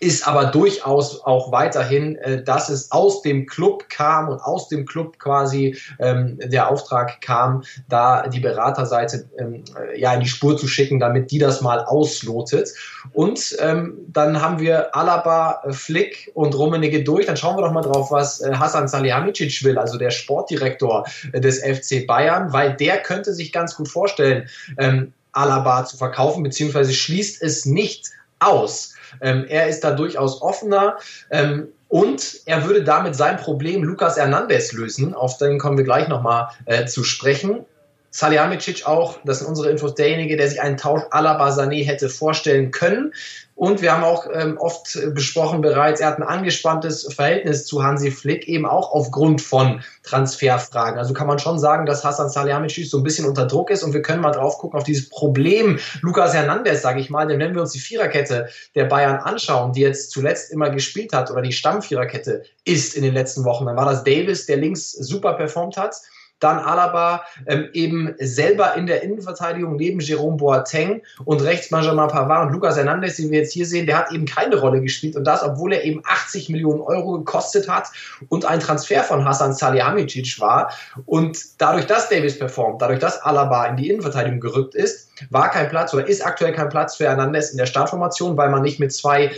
ist 0.00 0.26
aber 0.26 0.47
durchaus 0.47 1.23
auch 1.25 1.52
weiterhin, 1.52 2.17
äh, 2.17 2.43
dass 2.43 2.70
es 2.70 2.91
aus 2.91 3.20
dem 3.20 3.47
Club 3.47 3.88
kam 3.91 4.29
und 4.31 4.41
aus 4.41 4.69
dem 4.69 4.87
Club 4.87 5.19
quasi 5.19 5.76
ähm, 5.99 6.38
der 6.43 6.70
Auftrag 6.70 7.20
kam, 7.20 7.62
da 7.88 8.26
die 8.26 8.41
Beraterseite 8.41 9.29
ähm, 9.38 9.62
äh, 9.79 10.00
ja 10.00 10.14
in 10.14 10.20
die 10.20 10.29
Spur 10.29 10.56
zu 10.56 10.67
schicken, 10.67 11.00
damit 11.00 11.31
die 11.31 11.38
das 11.38 11.61
mal 11.61 11.85
auslotet. 11.85 12.70
Und 13.12 13.56
ähm, 13.61 13.99
dann 14.08 14.41
haben 14.41 14.58
wir 14.58 14.97
Alaba, 14.97 15.62
Flick 15.70 16.31
und 16.35 16.55
Rummenigge 16.56 17.05
durch. 17.05 17.26
Dann 17.26 17.37
schauen 17.37 17.56
wir 17.56 17.62
doch 17.62 17.73
mal 17.73 17.82
drauf, 17.82 18.11
was 18.11 18.41
äh, 18.41 18.55
Hasan 18.55 18.88
Salihamidzic 18.88 19.62
will, 19.64 19.79
also 19.79 19.99
der 19.99 20.11
Sportdirektor 20.11 21.06
äh, 21.32 21.41
des 21.41 21.61
FC 21.61 22.06
Bayern, 22.06 22.55
weil 22.55 22.75
der 22.75 23.03
könnte 23.03 23.35
sich 23.35 23.53
ganz 23.53 23.76
gut 23.76 23.88
vorstellen, 23.88 24.49
ähm, 24.79 25.12
Alaba 25.32 25.85
zu 25.85 25.96
verkaufen, 25.96 26.43
beziehungsweise 26.43 26.93
schließt 26.93 27.43
es 27.43 27.67
nicht 27.67 28.11
aus. 28.40 28.94
Ähm, 29.20 29.44
er 29.48 29.69
ist 29.69 29.82
da 29.84 29.92
durchaus 29.92 30.42
offener. 30.42 30.96
Ähm, 31.31 31.69
und 31.88 32.41
er 32.46 32.65
würde 32.67 32.84
damit 32.84 33.17
sein 33.17 33.36
Problem 33.36 33.82
Lukas 33.82 34.17
Hernandez 34.17 34.72
lösen. 34.72 35.12
Auf 35.12 35.38
den 35.38 35.58
kommen 35.58 35.76
wir 35.76 35.84
gleich 35.84 36.08
nochmal 36.08 36.48
äh, 36.67 36.86
zu 36.86 37.03
sprechen. 37.03 37.65
Salihamidzic 38.10 38.86
auch, 38.86 39.19
das 39.24 39.38
sind 39.38 39.48
unsere 39.48 39.70
Infos, 39.70 39.94
derjenige, 39.94 40.36
der 40.36 40.48
sich 40.48 40.60
einen 40.60 40.76
Tausch 40.76 41.02
à 41.12 41.20
la 41.22 41.40
Basané 41.40 41.84
hätte 41.84 42.08
vorstellen 42.08 42.72
können. 42.72 43.12
Und 43.55 43.82
wir 43.82 43.93
haben 43.93 44.05
auch 44.05 44.26
ähm, 44.32 44.56
oft 44.56 44.98
besprochen 45.14 45.60
bereits, 45.60 46.00
er 46.00 46.08
hat 46.08 46.17
ein 46.17 46.22
angespanntes 46.22 47.12
Verhältnis 47.12 47.67
zu 47.67 47.84
Hansi 47.84 48.10
Flick, 48.10 48.48
eben 48.48 48.64
auch 48.64 48.90
aufgrund 48.90 49.43
von 49.43 49.82
Transferfragen. 50.02 50.98
Also 50.98 51.12
kann 51.12 51.26
man 51.26 51.38
schon 51.38 51.58
sagen, 51.58 51.84
dass 51.84 52.02
Hassan 52.02 52.31
Salihamidzic 52.31 52.86
so 52.86 52.96
ein 52.96 53.02
bisschen 53.02 53.26
unter 53.26 53.46
Druck 53.46 53.70
ist 53.70 53.82
und 53.82 53.93
wir 53.93 54.00
können 54.00 54.22
mal 54.22 54.32
drauf 54.32 54.56
gucken 54.56 54.79
auf 54.79 54.84
dieses 54.84 55.10
Problem 55.10 55.79
Lukas 56.00 56.32
Hernandez, 56.32 56.81
sage 56.81 57.00
ich 57.00 57.10
mal, 57.10 57.29
denn 57.29 57.38
wenn 57.38 57.55
wir 57.55 57.60
uns 57.60 57.72
die 57.72 57.81
Viererkette 57.81 58.48
der 58.74 58.86
Bayern 58.86 59.17
anschauen, 59.17 59.74
die 59.74 59.82
jetzt 59.82 60.10
zuletzt 60.10 60.50
immer 60.50 60.70
gespielt 60.70 61.12
hat 61.12 61.31
oder 61.31 61.43
die 61.43 61.52
Stammviererkette 61.52 62.44
ist 62.64 62.94
in 62.94 63.02
den 63.02 63.12
letzten 63.12 63.44
Wochen, 63.44 63.67
dann 63.67 63.76
war 63.76 63.84
das 63.84 64.05
Davis, 64.05 64.46
der 64.46 64.56
links 64.56 64.90
super 64.93 65.34
performt 65.34 65.76
hat 65.76 65.96
dann 66.41 66.59
Alaba 66.59 67.23
ähm, 67.47 67.69
eben 67.73 68.15
selber 68.19 68.75
in 68.75 68.87
der 68.87 69.03
Innenverteidigung 69.03 69.77
neben 69.77 70.01
Jerome 70.01 70.37
Boateng 70.37 71.03
und 71.25 71.43
rechts 71.43 71.70
Benjamin 71.70 72.09
Pavard 72.09 72.47
und 72.47 72.53
Lucas 72.53 72.77
Hernandez, 72.77 73.17
den 73.17 73.31
wir 73.31 73.41
jetzt 73.41 73.53
hier 73.53 73.67
sehen, 73.67 73.87
der 73.87 73.99
hat 73.99 74.13
eben 74.13 74.25
keine 74.25 74.56
Rolle 74.56 74.81
gespielt 74.81 75.17
und 75.17 75.25
das, 75.25 75.43
obwohl 75.43 75.73
er 75.73 75.85
eben 75.85 76.03
80 76.05 76.49
Millionen 76.49 76.81
Euro 76.81 77.19
gekostet 77.19 77.69
hat 77.69 77.89
und 78.29 78.44
ein 78.44 78.61
Transfer 78.61 79.03
von 79.03 79.25
Hassan 79.25 79.53
Salihamidzic 79.53 80.41
war. 80.41 80.73
Und 81.06 81.39
dadurch, 81.59 81.87
dass 81.87 82.09
Davis 82.09 82.39
performt, 82.39 82.82
dadurch, 82.82 82.99
dass 82.99 83.23
Alaba 83.23 83.67
in 83.67 83.77
die 83.77 83.91
Innenverteidigung 83.91 84.41
gerückt 84.41 84.75
ist, 84.75 85.09
war 85.29 85.50
kein 85.50 85.69
Platz 85.69 85.93
oder 85.93 86.06
ist 86.08 86.24
aktuell 86.24 86.53
kein 86.53 86.69
Platz 86.69 86.96
für 86.96 87.05
Hernandez 87.05 87.50
in 87.50 87.58
der 87.58 87.67
Startformation, 87.67 88.36
weil 88.36 88.50
man 88.50 88.62
nicht 88.62 88.81
mit 88.81 88.93
zwei 88.93 89.31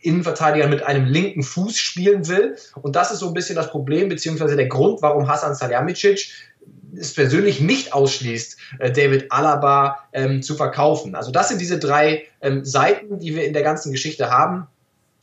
Innenverteidigern 0.00 0.70
mit 0.70 0.82
einem 0.82 1.06
linken 1.06 1.42
Fuß 1.42 1.76
spielen 1.76 2.26
will. 2.28 2.56
Und 2.82 2.96
das 2.96 3.12
ist 3.12 3.20
so 3.20 3.28
ein 3.28 3.34
bisschen 3.34 3.56
das 3.56 3.70
Problem, 3.70 4.08
beziehungsweise 4.08 4.56
der 4.56 4.66
Grund, 4.66 5.02
warum 5.02 5.28
Hasan 5.28 5.54
Salihamidzic 5.54 6.30
es 6.96 7.14
persönlich 7.14 7.60
nicht 7.60 7.92
ausschließt, 7.92 8.56
äh, 8.78 8.92
David 8.92 9.30
Alaba 9.30 9.98
ähm, 10.12 10.42
zu 10.42 10.54
verkaufen. 10.54 11.14
Also 11.14 11.30
das 11.30 11.48
sind 11.48 11.60
diese 11.60 11.78
drei 11.78 12.24
ähm, 12.40 12.64
Seiten, 12.64 13.18
die 13.18 13.34
wir 13.34 13.44
in 13.44 13.52
der 13.52 13.62
ganzen 13.62 13.92
Geschichte 13.92 14.30
haben. 14.30 14.66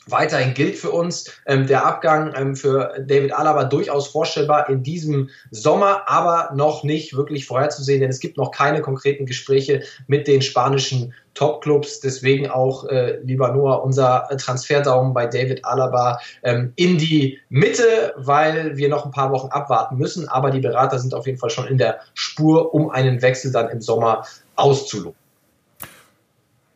Weiterhin 0.09 0.53
gilt 0.53 0.77
für 0.77 0.91
uns 0.91 1.31
ähm, 1.45 1.67
der 1.67 1.85
Abgang 1.85 2.33
ähm, 2.35 2.55
für 2.55 2.95
David 2.99 3.33
Alaba 3.33 3.65
durchaus 3.65 4.07
vorstellbar 4.07 4.69
in 4.69 4.83
diesem 4.83 5.29
Sommer, 5.51 6.03
aber 6.07 6.51
noch 6.55 6.83
nicht 6.83 7.15
wirklich 7.15 7.45
vorherzusehen, 7.45 8.01
denn 8.01 8.09
es 8.09 8.19
gibt 8.19 8.37
noch 8.37 8.51
keine 8.51 8.81
konkreten 8.81 9.25
Gespräche 9.25 9.83
mit 10.07 10.27
den 10.27 10.41
spanischen 10.41 11.13
Top-Clubs. 11.33 11.99
Deswegen 11.99 12.49
auch, 12.49 12.85
äh, 12.85 13.19
lieber 13.23 13.51
Noah, 13.51 13.83
unser 13.83 14.27
Transferdaumen 14.37 15.13
bei 15.13 15.27
David 15.27 15.63
Alaba 15.65 16.19
ähm, 16.43 16.73
in 16.75 16.97
die 16.97 17.39
Mitte, 17.49 18.13
weil 18.17 18.77
wir 18.77 18.89
noch 18.89 19.05
ein 19.05 19.11
paar 19.11 19.31
Wochen 19.31 19.49
abwarten 19.49 19.97
müssen. 19.97 20.27
Aber 20.27 20.51
die 20.51 20.59
Berater 20.59 20.99
sind 20.99 21.13
auf 21.13 21.27
jeden 21.27 21.37
Fall 21.37 21.51
schon 21.51 21.67
in 21.67 21.77
der 21.77 21.99
Spur, 22.13 22.73
um 22.73 22.89
einen 22.89 23.21
Wechsel 23.21 23.51
dann 23.51 23.69
im 23.69 23.81
Sommer 23.81 24.25
auszuloten. 24.55 25.26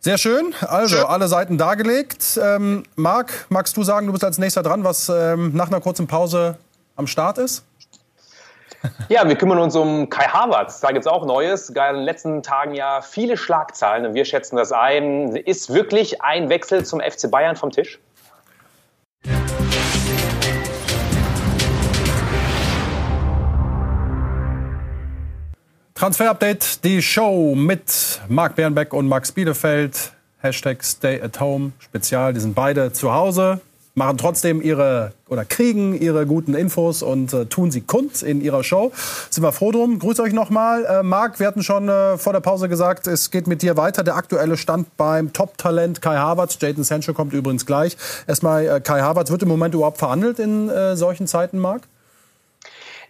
Sehr 0.04 0.18
schön. 0.18 0.56
Also 0.62 0.96
schön. 0.98 1.06
alle 1.06 1.28
Seiten 1.28 1.60
dargelegt. 1.60 2.40
Ähm, 2.42 2.84
Marc, 2.96 3.46
magst 3.50 3.78
du 3.78 3.84
sagen, 3.84 4.08
du 4.08 4.14
bist 4.14 4.24
als 4.24 4.40
nächster 4.40 4.64
dran, 4.64 4.84
was 4.84 5.10
ähm, 5.10 5.52
nach 5.56 5.68
einer 5.68 5.80
kurzen 5.80 6.08
Pause 6.08 6.58
am 6.96 7.06
Start 7.06 7.38
ist? 7.38 7.64
Ja, 9.10 9.28
wir 9.28 9.36
kümmern 9.36 9.60
uns 9.60 9.76
um 9.76 10.10
Kai 10.10 10.26
Havertz. 10.26 10.80
Da 10.80 10.88
gibt 10.92 11.06
es 11.06 11.08
auch 11.08 11.24
Neues. 11.24 11.70
In 11.70 11.76
den 11.76 11.98
letzten 11.98 12.42
Tagen 12.42 12.74
ja 12.74 13.02
viele 13.02 13.38
Schlagzahlen 13.38 14.08
und 14.08 14.16
wir 14.16 14.26
schätzen 14.26 14.56
das 14.56 14.72
ein. 14.72 15.36
Ist 15.36 15.72
wirklich 15.72 16.24
ein 16.24 16.50
Wechsel 16.50 16.84
zum 16.84 17.00
FC 17.00 17.30
Bayern 17.30 17.56
vom 17.56 17.70
Tisch? 17.70 18.00
Transfer-Update, 26.02 26.84
die 26.84 27.00
Show 27.00 27.54
mit 27.54 28.22
Marc 28.28 28.56
Bernbeck 28.56 28.92
und 28.92 29.08
Max 29.08 29.32
Bielefeld. 29.32 30.14
Hashtag 30.40 30.84
Stay 30.84 31.22
at 31.22 31.40
Home 31.40 31.74
Spezial. 31.78 32.34
Die 32.34 32.40
sind 32.40 32.56
beide 32.56 32.92
zu 32.92 33.14
Hause, 33.14 33.62
machen 33.94 34.18
trotzdem 34.18 34.64
ihre 34.64 35.14
oder 35.30 35.46
kriegen 35.46 35.94
ihre 35.94 36.26
guten 36.26 36.56
Infos 36.56 37.04
und 37.04 37.32
äh, 37.34 37.46
tun 37.46 37.70
sie 37.70 37.82
kund 37.82 38.24
in 38.24 38.42
ihrer 38.42 38.64
Show. 38.64 38.92
Sind 39.30 39.44
wir 39.44 39.52
froh 39.52 39.72
drum. 39.72 40.00
Grüß 40.00 40.20
euch 40.22 40.34
nochmal. 40.34 40.86
Äh, 40.86 41.04
Marc, 41.04 41.40
wir 41.40 41.46
hatten 41.46 41.62
schon 41.62 41.88
äh, 41.88 42.18
vor 42.18 42.34
der 42.34 42.40
Pause 42.40 42.68
gesagt, 42.68 43.06
es 43.06 43.30
geht 43.30 43.46
mit 43.46 43.62
dir 43.62 43.78
weiter. 43.78 44.04
Der 44.04 44.16
aktuelle 44.16 44.58
Stand 44.58 44.98
beim 44.98 45.34
Top-Talent 45.34 46.02
Kai 46.02 46.18
Havertz. 46.18 46.58
Jaden 46.60 46.84
Sancho 46.84 47.14
kommt 47.14 47.32
übrigens 47.32 47.68
gleich. 47.68 47.96
Erstmal, 48.26 48.66
äh, 48.66 48.82
Kai 48.82 49.02
Havertz 49.02 49.30
wird 49.30 49.44
im 49.44 49.50
Moment 49.50 49.76
überhaupt 49.76 50.00
verhandelt 50.00 50.40
in 50.40 50.68
äh, 50.68 50.96
solchen 50.96 51.28
Zeiten, 51.28 51.60
Marc? 51.60 51.84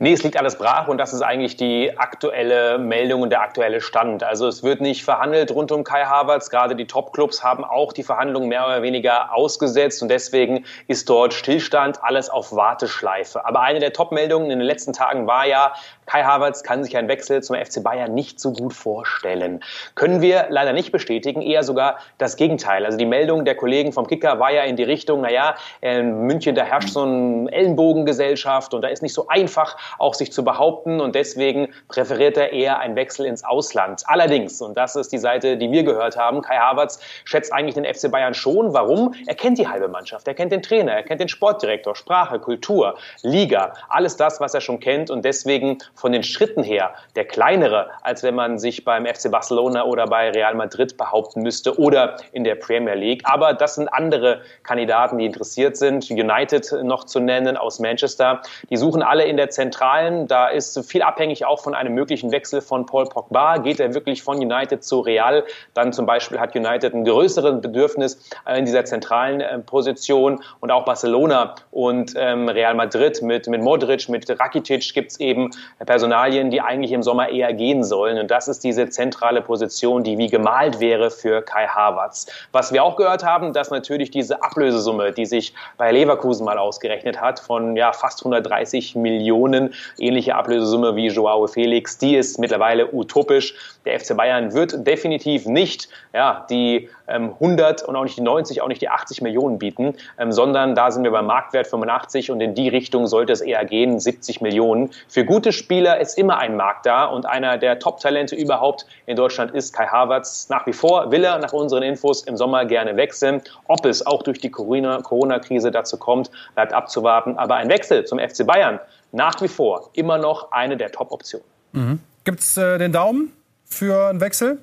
Nee, 0.04 0.14
es 0.14 0.24
liegt 0.24 0.36
alles 0.36 0.56
brach 0.56 0.88
und 0.88 0.98
das 0.98 1.14
ist 1.14 1.22
eigentlich 1.22 1.58
die 1.58 1.96
aktuelle 1.96 2.80
Meldung 2.80 3.22
und 3.22 3.30
der 3.30 3.42
aktuelle 3.42 3.82
Stand. 3.82 4.24
Also 4.24 4.48
es 4.48 4.64
wird 4.64 4.82
nicht 4.82 5.04
verhandelt 5.04 5.52
rund 5.52 5.72
um 5.72 5.84
Kai 5.84 6.06
Havertz. 6.06 6.50
Gerade 6.50 6.76
die 6.76 6.88
Top-Clubs 6.88 7.44
haben 7.44 7.64
auch 7.64 7.94
die 7.94 8.02
Verhandlungen 8.02 8.50
mehr 8.50 8.66
oder 8.66 8.82
weniger 8.82 9.32
ausgesetzt 9.32 10.02
und 10.02 10.10
deswegen 10.10 10.66
ist 10.88 11.08
dort 11.08 11.36
Stillstand, 11.36 12.04
alles 12.04 12.32
auf 12.32 12.52
Warteschleife. 12.52 13.46
Aber 13.46 13.62
eine 13.62 13.78
der 13.78 13.94
Top-Meldungen 13.94 14.50
in 14.50 14.58
den 14.58 14.68
letzten 14.68 14.92
Tagen 14.92 15.28
war 15.28 15.46
ja, 15.46 15.74
Kai 16.08 16.24
Havertz 16.24 16.64
kann 16.64 16.84
sich 16.84 16.98
einen 16.98 17.08
Wechsel 17.08 17.44
zum 17.44 17.56
FC 17.56 17.84
Bayern 17.84 18.14
nicht 18.14 18.40
so 18.40 18.52
gut 18.52 18.74
vorstellen. 18.74 19.64
Können 19.94 20.20
wir 20.20 20.48
leider 20.50 20.74
nicht 20.74 20.92
bestätigen, 20.92 21.44
eher 21.44 21.64
sogar 21.64 22.00
das 22.18 22.38
Gegenteil. 22.38 22.86
Also 22.86 22.98
die 22.98 23.06
Meldung 23.06 23.46
der 23.46 23.56
Kollegen 23.56 23.94
vom 23.94 24.08
Kicker 24.08 24.40
war 24.40 24.52
ja 24.52 24.64
in 24.64 24.76
die 24.76 24.84
Richtung, 24.84 25.22
naja, 25.22 25.56
in 25.80 26.24
München, 26.24 26.56
da 26.56 26.64
herrscht 26.64 26.90
so 26.90 27.04
eine 27.04 27.52
Ellenbogengesellschaft 27.52 28.74
und 28.74 28.82
da 28.82 28.88
ist 28.88 29.04
nicht 29.04 29.14
so 29.14 29.28
einfach, 29.28 29.78
auch 29.98 30.14
sich 30.14 30.32
zu 30.32 30.44
behaupten 30.44 31.00
und 31.00 31.16
deswegen 31.16 31.70
präferiert 31.88 32.38
er 32.38 32.54
eher 32.54 32.80
einen 32.80 32.96
Wechsel 32.96 33.26
ins 33.26 33.44
Ausland. 33.44 34.04
Allerdings, 34.06 34.62
und 34.62 34.78
das 34.78 34.96
ist 34.96 35.12
die 35.12 35.18
Seite, 35.18 35.58
die 35.58 35.72
wir 35.72 35.84
gehört 35.84 36.18
haben, 36.18 36.42
Kai 36.42 36.58
Havertz 36.58 37.00
schätzt 37.26 37.54
eigentlich 37.54 37.76
den 37.76 37.86
FC 37.86 38.12
Bayern 38.12 38.34
schon. 38.34 38.74
Warum? 38.74 39.14
Er 39.28 39.36
kennt 39.36 39.58
die 39.58 39.68
halbe 39.68 39.88
Mannschaft, 39.88 40.28
er 40.28 40.34
kennt 40.34 40.52
den 40.52 40.62
Trainer, 40.62 40.94
er 40.94 41.04
kennt 41.04 41.22
den 41.22 41.30
Sportdirektor, 41.30 41.96
Sprache, 41.96 42.40
Kultur, 42.40 42.98
Liga, 43.22 43.74
alles 43.90 44.18
das, 44.18 44.40
was 44.40 44.54
er 44.54 44.62
schon 44.62 44.80
kennt 44.80 45.10
und 45.10 45.26
deswegen 45.26 45.80
von 45.96 46.12
den 46.12 46.24
Schritten 46.24 46.64
her 46.64 46.94
der 47.16 47.26
kleinere, 47.26 47.90
als 48.02 48.24
wenn 48.24 48.36
man 48.36 48.60
sich 48.60 48.86
beim 48.86 49.06
FC 49.06 49.32
Barcelona 49.32 49.86
oder 49.86 50.06
bei 50.08 50.30
Real 50.30 50.56
Madrid 50.56 50.98
behaupten 50.98 51.42
müsste 51.42 51.80
oder 51.80 52.18
in 52.32 52.44
der 52.44 52.56
Premier 52.56 52.96
League. 52.96 53.24
Aber 53.26 53.54
das 53.54 53.76
sind 53.76 53.88
andere 53.88 54.42
Kandidaten, 54.64 55.18
die 55.18 55.26
interessiert 55.26 55.78
sind. 55.78 56.10
United 56.10 56.72
noch 56.84 57.06
zu 57.06 57.20
nennen 57.20 57.58
aus 57.58 57.80
Manchester. 57.80 58.42
Die 58.70 58.78
suchen 58.78 59.02
alle 59.02 59.26
in 59.26 59.38
der 59.38 59.50
Zentralen. 59.82 60.28
Da 60.28 60.48
ist 60.48 60.80
viel 60.88 61.02
abhängig 61.02 61.46
auch 61.46 61.60
von 61.60 61.74
einem 61.74 61.96
möglichen 61.96 62.32
Wechsel 62.32 62.62
von 62.62 62.86
Paul 62.86 63.06
Pogba. 63.06 63.58
Geht 63.58 63.80
er 63.80 63.94
wirklich 63.96 64.22
von 64.22 64.38
United 64.38 64.84
zu 64.84 65.00
Real? 65.00 65.44
Dann 65.74 65.92
zum 65.92 66.06
Beispiel 66.06 66.40
hat 66.40 66.56
United 66.56 66.94
ein 66.94 67.04
größeres 67.04 67.62
Bedürfnis 67.62 68.30
äh, 68.46 68.60
in 68.60 68.66
dieser 68.66 68.86
zentralen 68.86 69.42
äh, 69.42 69.58
Position 69.60 70.44
und 70.60 70.72
auch 70.72 70.86
Barcelona 70.86 71.56
und 71.72 72.14
ähm, 72.16 72.48
Real 72.48 72.76
Madrid 72.76 73.22
mit, 73.24 73.48
mit 73.48 73.62
Modric, 73.62 74.08
mit 74.08 74.30
Rakitic 74.40 74.94
gibt 74.94 75.12
es 75.12 75.20
eben 75.20 75.50
Personalien, 75.84 76.52
die 76.52 76.62
eigentlich 76.62 76.92
im 76.92 77.02
Sommer 77.02 77.30
eher 77.30 77.54
gehen 77.54 77.84
sollen. 77.84 78.20
Und 78.20 78.30
das 78.30 78.48
ist 78.48 78.64
diese 78.64 78.90
zentrale 78.90 79.42
Position, 79.42 80.04
die 80.04 80.18
wie 80.18 80.28
gemalt 80.28 80.80
wäre 80.80 81.10
für 81.10 81.42
Kai 81.42 81.66
Havertz. 81.66 82.28
Was 82.52 82.72
wir 82.72 82.84
auch 82.84 82.98
gehört 82.98 83.24
haben, 83.24 83.54
dass 83.54 83.72
natürlich 83.72 84.12
diese 84.12 84.44
Ablösesumme, 84.44 85.12
die 85.12 85.26
sich 85.26 85.56
bei 85.78 85.92
Leverkusen 85.92 86.46
mal 86.46 86.60
ausgerechnet 86.60 87.20
hat, 87.20 87.40
von 87.40 87.76
ja, 87.76 87.94
fast 87.94 88.20
130 88.22 88.96
Millionen, 88.96 89.61
ähnliche 90.00 90.36
Ablösesumme 90.36 90.96
wie 90.96 91.08
Joao 91.08 91.48
Felix, 91.48 91.98
die 91.98 92.16
ist 92.16 92.40
mittlerweile 92.40 92.92
utopisch. 92.94 93.54
Der 93.86 94.00
FC 94.00 94.16
Bayern 94.16 94.54
wird 94.54 94.86
definitiv 94.86 95.46
nicht 95.46 95.90
ja, 96.14 96.46
die 96.50 96.90
ähm, 97.08 97.34
100 97.34 97.84
und 97.84 97.96
auch 97.96 98.04
nicht 98.04 98.18
die 98.18 98.22
90, 98.22 98.62
auch 98.62 98.68
nicht 98.68 98.82
die 98.82 98.90
80 98.90 99.22
Millionen 99.22 99.60
bieten, 99.60 99.96
ähm, 100.20 100.32
sondern 100.32 100.76
da 100.76 100.92
sind 100.92 101.04
wir 101.04 101.12
beim 101.12 101.26
Marktwert 101.26 101.68
85 101.68 102.32
und 102.32 102.42
in 102.42 102.56
die 102.56 102.70
Richtung 102.70 103.08
sollte 103.08 103.34
es 103.34 103.42
eher 103.42 103.64
gehen, 103.66 104.00
70 104.00 104.42
Millionen. 104.42 104.92
Für 105.08 105.26
gute 105.26 105.52
Spieler 105.52 106.00
ist 106.00 106.18
immer 106.18 106.38
ein 106.38 106.56
Markt 106.56 106.86
da 106.86 107.06
und 107.06 107.26
einer 107.26 107.58
der 107.58 107.80
Top-Talente 107.80 108.36
überhaupt 108.36 108.86
in 109.06 109.16
Deutschland 109.16 109.52
ist 109.52 109.74
Kai 109.74 109.88
Havertz. 109.88 110.50
Nach 110.50 110.66
wie 110.68 110.74
vor 110.74 111.12
will 111.12 111.24
er 111.24 111.38
nach 111.40 111.54
unseren 111.54 111.84
Infos 111.84 112.24
im 112.24 112.38
Sommer 112.38 112.66
gerne 112.66 112.96
wechseln. 112.98 113.42
Ob 113.68 113.86
es 113.86 114.06
auch 114.06 114.24
durch 114.24 114.40
die 114.40 114.52
Corona-Krise 114.52 115.72
dazu 115.72 115.98
kommt, 115.98 116.32
bleibt 116.56 116.74
abzuwarten. 116.74 117.38
Aber 117.38 117.56
ein 117.56 117.70
Wechsel 117.70 118.06
zum 118.06 118.20
FC 118.20 118.46
Bayern 118.46 118.80
nach 119.12 119.42
wie 119.42 119.48
vor 119.48 119.90
immer 119.94 120.18
noch 120.18 120.52
eine 120.52 120.78
der 120.78 120.92
Top-Optionen. 120.92 121.46
Mhm. 121.74 122.00
Gibt 122.24 122.42
es 122.42 122.58
äh, 122.58 122.78
den 122.78 122.92
Daumen 122.92 123.32
für 123.66 124.08
einen 124.08 124.22
Wechsel? 124.22 124.60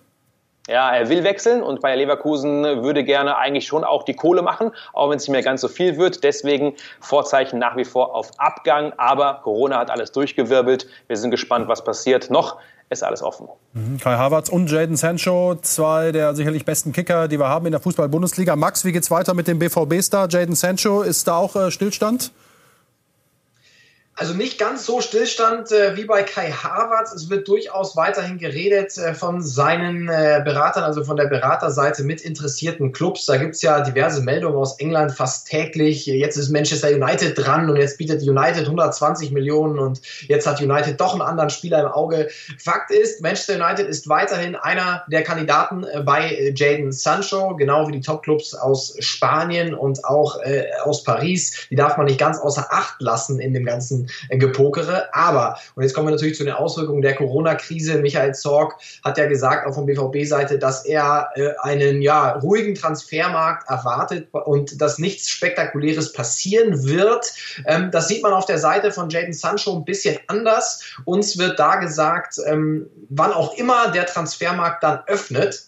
Ja, 0.68 0.94
er 0.94 1.08
will 1.08 1.24
wechseln 1.24 1.62
und 1.62 1.80
Bayer 1.80 1.96
Leverkusen 1.96 2.62
würde 2.82 3.02
gerne 3.02 3.38
eigentlich 3.38 3.66
schon 3.66 3.84
auch 3.84 4.02
die 4.02 4.12
Kohle 4.12 4.42
machen, 4.42 4.72
auch 4.92 5.08
wenn 5.08 5.16
es 5.16 5.22
nicht 5.22 5.32
mehr 5.32 5.42
ganz 5.42 5.62
so 5.62 5.68
viel 5.68 5.96
wird. 5.96 6.22
Deswegen 6.24 6.74
Vorzeichen 7.00 7.58
nach 7.58 7.76
wie 7.76 7.86
vor 7.86 8.14
auf 8.14 8.32
Abgang. 8.36 8.92
Aber 8.98 9.40
Corona 9.42 9.78
hat 9.78 9.90
alles 9.90 10.12
durchgewirbelt. 10.12 10.86
Wir 11.06 11.16
sind 11.16 11.30
gespannt, 11.30 11.68
was 11.68 11.82
passiert. 11.84 12.30
Noch 12.30 12.58
ist 12.90 13.02
alles 13.02 13.22
offen. 13.22 13.48
Mhm. 13.72 13.98
Kai 13.98 14.16
Havertz 14.16 14.50
und 14.50 14.70
Jaden 14.70 14.96
Sancho, 14.96 15.56
zwei 15.62 16.12
der 16.12 16.34
sicherlich 16.34 16.66
besten 16.66 16.92
Kicker, 16.92 17.28
die 17.28 17.38
wir 17.38 17.48
haben 17.48 17.64
in 17.64 17.72
der 17.72 17.80
Fußball-Bundesliga. 17.80 18.54
Max, 18.54 18.84
wie 18.84 18.92
geht's 18.92 19.10
weiter 19.10 19.32
mit 19.32 19.48
dem 19.48 19.58
BVB-Star 19.58 20.28
Jaden 20.28 20.54
Sancho? 20.54 21.00
Ist 21.00 21.28
da 21.28 21.36
auch 21.36 21.56
äh, 21.56 21.70
Stillstand? 21.70 22.30
Also 24.18 24.34
nicht 24.34 24.58
ganz 24.58 24.84
so 24.84 25.00
Stillstand 25.00 25.70
äh, 25.70 25.96
wie 25.96 26.04
bei 26.04 26.24
Kai 26.24 26.50
Havertz. 26.50 27.12
Es 27.12 27.30
wird 27.30 27.46
durchaus 27.46 27.94
weiterhin 27.94 28.36
geredet 28.36 28.98
äh, 28.98 29.14
von 29.14 29.40
seinen 29.42 30.08
äh, 30.08 30.42
Beratern, 30.44 30.82
also 30.82 31.04
von 31.04 31.16
der 31.16 31.26
Beraterseite 31.26 32.02
mit 32.02 32.22
interessierten 32.22 32.90
Clubs. 32.90 33.26
Da 33.26 33.36
gibt's 33.36 33.62
ja 33.62 33.80
diverse 33.80 34.20
Meldungen 34.20 34.56
aus 34.56 34.80
England 34.80 35.12
fast 35.12 35.46
täglich. 35.46 36.06
Jetzt 36.06 36.36
ist 36.36 36.50
Manchester 36.50 36.88
United 36.88 37.38
dran 37.38 37.70
und 37.70 37.76
jetzt 37.76 37.96
bietet 37.96 38.20
United 38.22 38.64
120 38.64 39.30
Millionen 39.30 39.78
und 39.78 40.02
jetzt 40.26 40.48
hat 40.48 40.60
United 40.60 41.00
doch 41.00 41.12
einen 41.12 41.22
anderen 41.22 41.50
Spieler 41.50 41.80
im 41.82 41.86
Auge. 41.86 42.28
Fakt 42.58 42.90
ist, 42.90 43.22
Manchester 43.22 43.54
United 43.54 43.86
ist 43.86 44.08
weiterhin 44.08 44.56
einer 44.56 45.04
der 45.06 45.22
Kandidaten 45.22 45.84
äh, 45.84 46.00
bei 46.00 46.52
Jaden 46.56 46.90
Sancho, 46.90 47.54
genau 47.54 47.86
wie 47.86 47.92
die 47.92 48.00
Top-Clubs 48.00 48.56
aus 48.56 48.96
Spanien 48.98 49.74
und 49.74 50.04
auch 50.04 50.42
äh, 50.42 50.64
aus 50.82 51.04
Paris. 51.04 51.68
Die 51.70 51.76
darf 51.76 51.96
man 51.96 52.06
nicht 52.06 52.18
ganz 52.18 52.40
außer 52.40 52.66
Acht 52.70 53.00
lassen 53.00 53.38
in 53.38 53.54
dem 53.54 53.64
ganzen 53.64 54.07
Gepokere. 54.30 55.12
Aber, 55.14 55.58
und 55.74 55.82
jetzt 55.82 55.94
kommen 55.94 56.08
wir 56.08 56.12
natürlich 56.12 56.36
zu 56.36 56.44
den 56.44 56.54
Auswirkungen 56.54 57.02
der 57.02 57.14
Corona-Krise. 57.14 57.98
Michael 57.98 58.34
Zorg 58.34 58.74
hat 59.04 59.18
ja 59.18 59.26
gesagt, 59.26 59.66
auch 59.66 59.74
von 59.74 59.86
BVB-Seite, 59.86 60.58
dass 60.58 60.84
er 60.84 61.30
äh, 61.34 61.50
einen 61.60 62.02
ja, 62.02 62.32
ruhigen 62.32 62.74
Transfermarkt 62.74 63.68
erwartet 63.68 64.28
und 64.32 64.80
dass 64.80 64.98
nichts 64.98 65.28
Spektakuläres 65.28 66.12
passieren 66.12 66.84
wird. 66.84 67.32
Ähm, 67.66 67.90
das 67.90 68.08
sieht 68.08 68.22
man 68.22 68.32
auf 68.32 68.46
der 68.46 68.58
Seite 68.58 68.92
von 68.92 69.10
Jaden 69.10 69.32
Sancho 69.32 69.76
ein 69.76 69.84
bisschen 69.84 70.18
anders. 70.26 70.82
Uns 71.04 71.38
wird 71.38 71.58
da 71.58 71.76
gesagt, 71.76 72.36
ähm, 72.46 72.88
wann 73.08 73.32
auch 73.32 73.56
immer 73.56 73.90
der 73.90 74.06
Transfermarkt 74.06 74.82
dann 74.82 75.00
öffnet, 75.06 75.67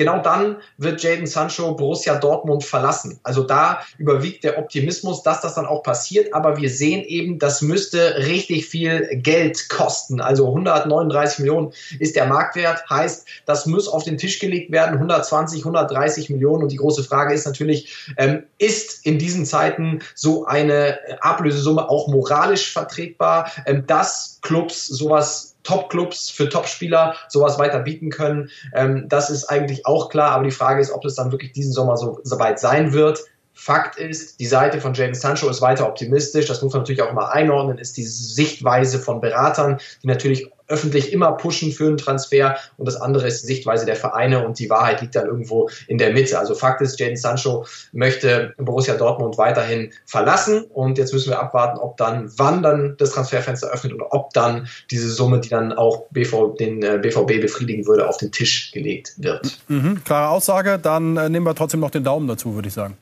genau 0.00 0.18
dann 0.18 0.56
wird 0.78 1.02
Jaden 1.02 1.26
Sancho 1.26 1.74
Borussia 1.74 2.16
Dortmund 2.16 2.64
verlassen. 2.64 3.20
Also 3.22 3.42
da 3.42 3.82
überwiegt 3.98 4.44
der 4.44 4.58
Optimismus, 4.58 5.22
dass 5.22 5.42
das 5.42 5.56
dann 5.56 5.66
auch 5.66 5.82
passiert. 5.82 6.32
Aber 6.32 6.56
wir 6.56 6.70
sehen 6.70 7.04
eben, 7.04 7.38
das 7.38 7.60
müsste 7.60 8.16
richtig 8.16 8.64
viel 8.64 9.06
Geld 9.12 9.68
kosten. 9.68 10.22
Also 10.22 10.46
139 10.48 11.40
Millionen 11.40 11.74
ist 11.98 12.16
der 12.16 12.24
Marktwert. 12.24 12.88
Heißt, 12.88 13.26
das 13.44 13.66
muss 13.66 13.88
auf 13.88 14.02
den 14.02 14.16
Tisch 14.16 14.38
gelegt 14.38 14.72
werden. 14.72 14.94
120, 14.94 15.60
130 15.60 16.30
Millionen. 16.30 16.62
Und 16.62 16.72
die 16.72 16.78
große 16.78 17.04
Frage 17.04 17.34
ist 17.34 17.44
natürlich, 17.44 17.94
ähm, 18.16 18.44
ist 18.56 19.04
in 19.04 19.18
diesen 19.18 19.44
Zeiten 19.44 20.00
so 20.14 20.46
eine 20.46 20.98
Ablösesumme 21.20 21.90
auch 21.90 22.08
moralisch 22.08 22.72
vertretbar, 22.72 23.50
ähm, 23.66 23.86
dass 23.86 24.38
Clubs 24.40 24.86
sowas 24.86 25.49
Top-Clubs 25.62 26.30
für 26.30 26.48
Top-Spieler 26.48 27.14
sowas 27.28 27.58
weiter 27.58 27.80
bieten 27.80 28.10
können. 28.10 28.50
Ähm, 28.74 29.08
das 29.08 29.30
ist 29.30 29.44
eigentlich 29.44 29.86
auch 29.86 30.08
klar, 30.08 30.32
aber 30.32 30.44
die 30.44 30.50
Frage 30.50 30.80
ist, 30.80 30.92
ob 30.92 31.04
es 31.04 31.14
dann 31.14 31.32
wirklich 31.32 31.52
diesen 31.52 31.72
Sommer 31.72 31.96
so, 31.96 32.20
so 32.22 32.38
weit 32.38 32.58
sein 32.58 32.92
wird. 32.92 33.20
Fakt 33.54 33.98
ist, 33.98 34.40
die 34.40 34.46
Seite 34.46 34.80
von 34.80 34.94
Jaden 34.94 35.14
Sancho 35.14 35.48
ist 35.48 35.60
weiter 35.60 35.86
optimistisch. 35.86 36.46
Das 36.46 36.62
muss 36.62 36.72
man 36.72 36.82
natürlich 36.82 37.02
auch 37.02 37.10
immer 37.10 37.32
einordnen, 37.32 37.78
ist 37.78 37.96
die 37.96 38.04
Sichtweise 38.04 38.98
von 38.98 39.20
Beratern, 39.20 39.78
die 40.02 40.06
natürlich 40.06 40.50
öffentlich 40.70 41.12
immer 41.12 41.32
pushen 41.32 41.72
für 41.72 41.86
einen 41.86 41.98
Transfer 41.98 42.56
und 42.78 42.86
das 42.86 42.96
andere 42.96 43.26
ist 43.26 43.42
die 43.42 43.48
Sichtweise 43.48 43.84
der 43.84 43.96
Vereine 43.96 44.46
und 44.46 44.58
die 44.58 44.70
Wahrheit 44.70 45.00
liegt 45.00 45.16
dann 45.16 45.26
irgendwo 45.26 45.68
in 45.88 45.98
der 45.98 46.12
Mitte. 46.12 46.38
Also 46.38 46.54
Fakt 46.54 46.80
ist, 46.80 46.98
Jaden 46.98 47.16
Sancho 47.16 47.66
möchte 47.92 48.54
Borussia 48.56 48.94
Dortmund 48.94 49.36
weiterhin 49.36 49.92
verlassen 50.06 50.64
und 50.72 50.96
jetzt 50.96 51.12
müssen 51.12 51.30
wir 51.30 51.40
abwarten, 51.40 51.78
ob 51.78 51.96
dann, 51.96 52.30
wann 52.36 52.62
dann 52.62 52.94
das 52.98 53.10
Transferfenster 53.10 53.68
öffnet 53.68 53.92
und 53.92 54.02
ob 54.02 54.32
dann 54.32 54.68
diese 54.90 55.10
Summe, 55.10 55.40
die 55.40 55.48
dann 55.48 55.72
auch 55.72 56.06
BV, 56.10 56.56
den 56.58 56.80
BVB 56.80 57.30
äh, 57.30 57.38
befriedigen 57.38 57.86
würde, 57.86 58.08
auf 58.08 58.16
den 58.16 58.30
Tisch 58.30 58.70
gelegt 58.72 59.14
wird. 59.18 59.58
Mhm, 59.68 60.02
klare 60.04 60.28
Aussage, 60.28 60.78
dann 60.78 61.16
äh, 61.16 61.28
nehmen 61.28 61.46
wir 61.46 61.54
trotzdem 61.54 61.80
noch 61.80 61.90
den 61.90 62.04
Daumen 62.04 62.28
dazu, 62.28 62.54
würde 62.54 62.68
ich 62.68 62.74
sagen. 62.74 62.96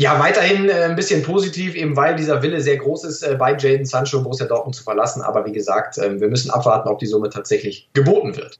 Ja, 0.00 0.18
weiterhin 0.18 0.70
äh, 0.70 0.84
ein 0.84 0.96
bisschen 0.96 1.22
positiv, 1.22 1.74
eben 1.74 1.94
weil 1.94 2.16
dieser 2.16 2.42
Wille 2.42 2.62
sehr 2.62 2.78
groß 2.78 3.04
ist, 3.04 3.22
äh, 3.22 3.36
bei 3.38 3.54
Jaden 3.54 3.84
Sancho 3.84 4.22
Borussia 4.22 4.46
Dortmund 4.46 4.74
zu 4.74 4.82
verlassen. 4.82 5.20
Aber 5.20 5.44
wie 5.44 5.52
gesagt, 5.52 5.98
äh, 5.98 6.18
wir 6.18 6.28
müssen 6.28 6.50
abwarten, 6.50 6.88
ob 6.88 7.00
die 7.00 7.06
Summe 7.06 7.28
tatsächlich 7.28 7.86
geboten 7.92 8.34
wird. 8.34 8.58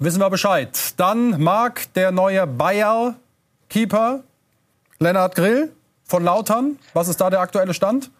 Wissen 0.00 0.18
wir 0.18 0.28
Bescheid. 0.30 0.76
Dann 0.96 1.40
Marc, 1.40 1.94
der 1.94 2.10
neue 2.10 2.44
Bayer-Keeper, 2.44 4.24
Lennart 4.98 5.36
Grill 5.36 5.70
von 6.02 6.24
Lautern. 6.24 6.76
Was 6.92 7.06
ist 7.06 7.20
da 7.20 7.30
der 7.30 7.38
aktuelle 7.38 7.72
Stand? 7.72 8.10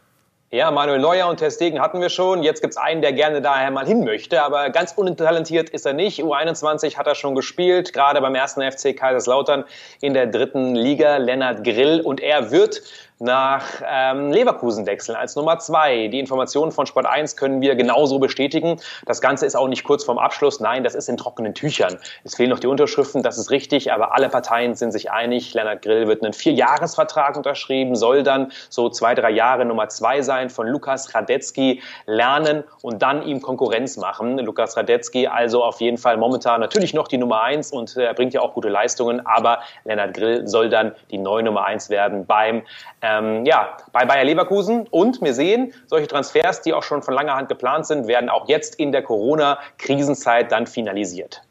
Ja, 0.52 0.73
Manuel 0.73 0.99
Neuer 0.99 1.28
und 1.28 1.37
Testegen 1.37 1.80
hatten 1.80 2.00
wir 2.00 2.09
schon. 2.09 2.42
Jetzt 2.42 2.61
gibt's 2.61 2.76
einen, 2.76 3.02
der 3.02 3.12
gerne 3.12 3.40
daher 3.40 3.71
mal 3.71 3.87
hin 3.87 4.02
möchte, 4.02 4.42
aber 4.42 4.71
ganz 4.71 4.92
untalentiert 4.97 5.71
ist 5.71 5.87
er 5.87 5.92
nicht. 5.92 6.25
U21 6.25 6.97
hat 6.97 7.07
er 7.07 7.14
schon 7.14 7.37
gespielt, 7.37 7.92
gerade 7.92 8.21
beim 8.21 8.35
ersten 8.35 8.61
FC 8.61 8.97
Kaiserslautern 8.97 9.62
in 10.00 10.12
der 10.12 10.26
dritten 10.26 10.75
Liga, 10.75 11.19
Lennart 11.19 11.62
Grill. 11.62 12.00
Und 12.00 12.21
er 12.21 12.50
wird 12.50 12.83
nach 13.21 13.65
ähm, 13.87 14.33
Leverkusen 14.33 14.87
wechseln 14.87 15.15
als 15.15 15.37
Nummer 15.37 15.59
zwei. 15.59 16.09
Die 16.09 16.19
Informationen 16.19 16.73
von 16.73 16.87
Sport 16.87 17.05
1 17.05 17.37
können 17.37 17.61
wir 17.61 17.77
genauso 17.77 18.19
bestätigen. 18.19 18.81
Das 19.05 19.21
Ganze 19.21 19.45
ist 19.45 19.55
auch 19.55 19.69
nicht 19.69 19.85
kurz 19.85 20.05
vorm 20.05 20.19
Abschluss. 20.19 20.59
Nein, 20.59 20.85
das 20.85 20.95
ist 20.95 21.09
in 21.09 21.19
trockenen 21.19 21.55
Tüchern. 21.55 21.99
Es 22.25 22.37
fehlen 22.37 22.49
noch 22.49 22.61
die 22.61 22.67
Unterschriften, 22.67 23.23
das 23.23 23.37
ist 23.37 23.50
richtig, 23.50 23.93
aber 23.93 24.15
alle 24.15 24.31
Parteien 24.31 24.75
sind 24.75 24.93
sich 24.93 25.11
einig. 25.11 25.53
Lennart 25.53 25.83
Grill 25.83 26.09
wird 26.09 26.25
einen 26.25 26.33
Vierjahresvertrag 26.33 27.37
unterschrieben, 27.37 27.95
soll 27.95 28.23
dann 28.23 28.53
so 28.71 28.89
zwei, 28.89 29.15
drei 29.15 29.31
Jahre 29.31 29.67
Nummer 29.67 29.89
zwei 29.91 30.23
sein 30.23 30.49
von 30.49 30.67
Lukas 30.67 31.15
Radetzky 31.15 31.83
lernen 32.07 32.65
und 32.81 33.03
dann 33.03 33.23
ihm 33.23 33.43
Konkurrenz 33.43 33.99
machen. 33.99 34.39
Lukas 34.39 34.79
Radetzky 34.79 35.27
also 35.27 35.62
auf 35.62 35.83
jeden 35.83 35.99
Fall 35.99 36.17
momentan 36.17 36.61
natürlich 36.61 36.95
noch 36.95 37.07
die 37.07 37.19
Nummer 37.19 37.43
eins 37.43 37.71
und 37.71 37.99
er 37.99 38.15
bringt 38.15 38.33
ja 38.33 38.41
auch 38.41 38.55
gute 38.55 38.71
Leistungen, 38.71 39.27
aber 39.27 39.61
Lennart 39.85 40.15
Grill 40.15 40.49
soll 40.49 40.71
dann 40.71 40.95
die 41.11 41.19
neue 41.19 41.43
Nummer 41.43 41.65
eins 41.65 41.91
werden 41.91 42.25
beim 42.25 42.62
äh, 43.03 43.10
ähm, 43.11 43.45
ja, 43.45 43.76
bei 43.93 44.05
Bayer 44.05 44.25
Leverkusen. 44.25 44.87
Und 44.90 45.21
wir 45.23 45.35
sehen, 45.35 45.73
solche 45.87 46.07
Transfers, 46.07 46.62
die 46.62 46.73
auch 46.73 46.83
schon 46.83 47.02
von 47.02 47.14
langer 47.14 47.35
Hand 47.35 47.49
geplant 47.49 47.87
sind, 47.87 48.07
werden 48.07 48.29
auch 48.29 48.49
jetzt 48.49 48.76
in 48.76 48.93
der 48.93 49.02
Corona-Krisenzeit 49.02 50.52
dann 50.52 50.67
finalisiert. 50.67 51.43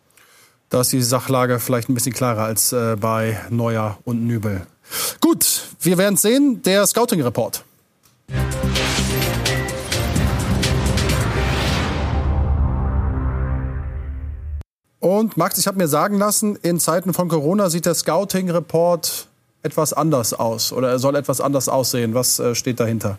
Da 0.70 0.82
ist 0.82 0.92
die 0.92 1.02
Sachlage 1.02 1.60
vielleicht 1.60 1.90
ein 1.90 1.96
bisschen 1.96 2.14
klarer 2.14 2.44
als 2.44 2.72
äh, 2.72 2.96
bei 2.96 3.40
Neuer 3.50 3.98
und 4.06 4.26
Nübel. 4.26 4.68
Gut, 5.20 5.64
wir 5.82 5.98
werden 5.98 6.16
sehen. 6.16 6.62
Der 6.64 6.86
Scouting-Report. 6.86 7.64
Und 15.00 15.38
Max, 15.38 15.58
ich 15.58 15.66
habe 15.66 15.78
mir 15.78 15.88
sagen 15.88 16.18
lassen, 16.18 16.58
in 16.58 16.80
Zeiten 16.80 17.14
von 17.14 17.30
Corona 17.30 17.70
sieht 17.70 17.86
der 17.86 17.96
Scouting-Report 17.96 19.29
etwas 19.64 19.94
anders 19.94 20.34
aus 20.34 20.72
oder 20.72 20.90
er 20.90 21.00
soll 21.00 21.16
etwas 21.16 21.42
anders 21.42 21.70
aussehen. 21.70 22.14
Was 22.14 22.40
äh, 22.40 22.56
steht 22.56 22.80
dahinter? 22.80 23.18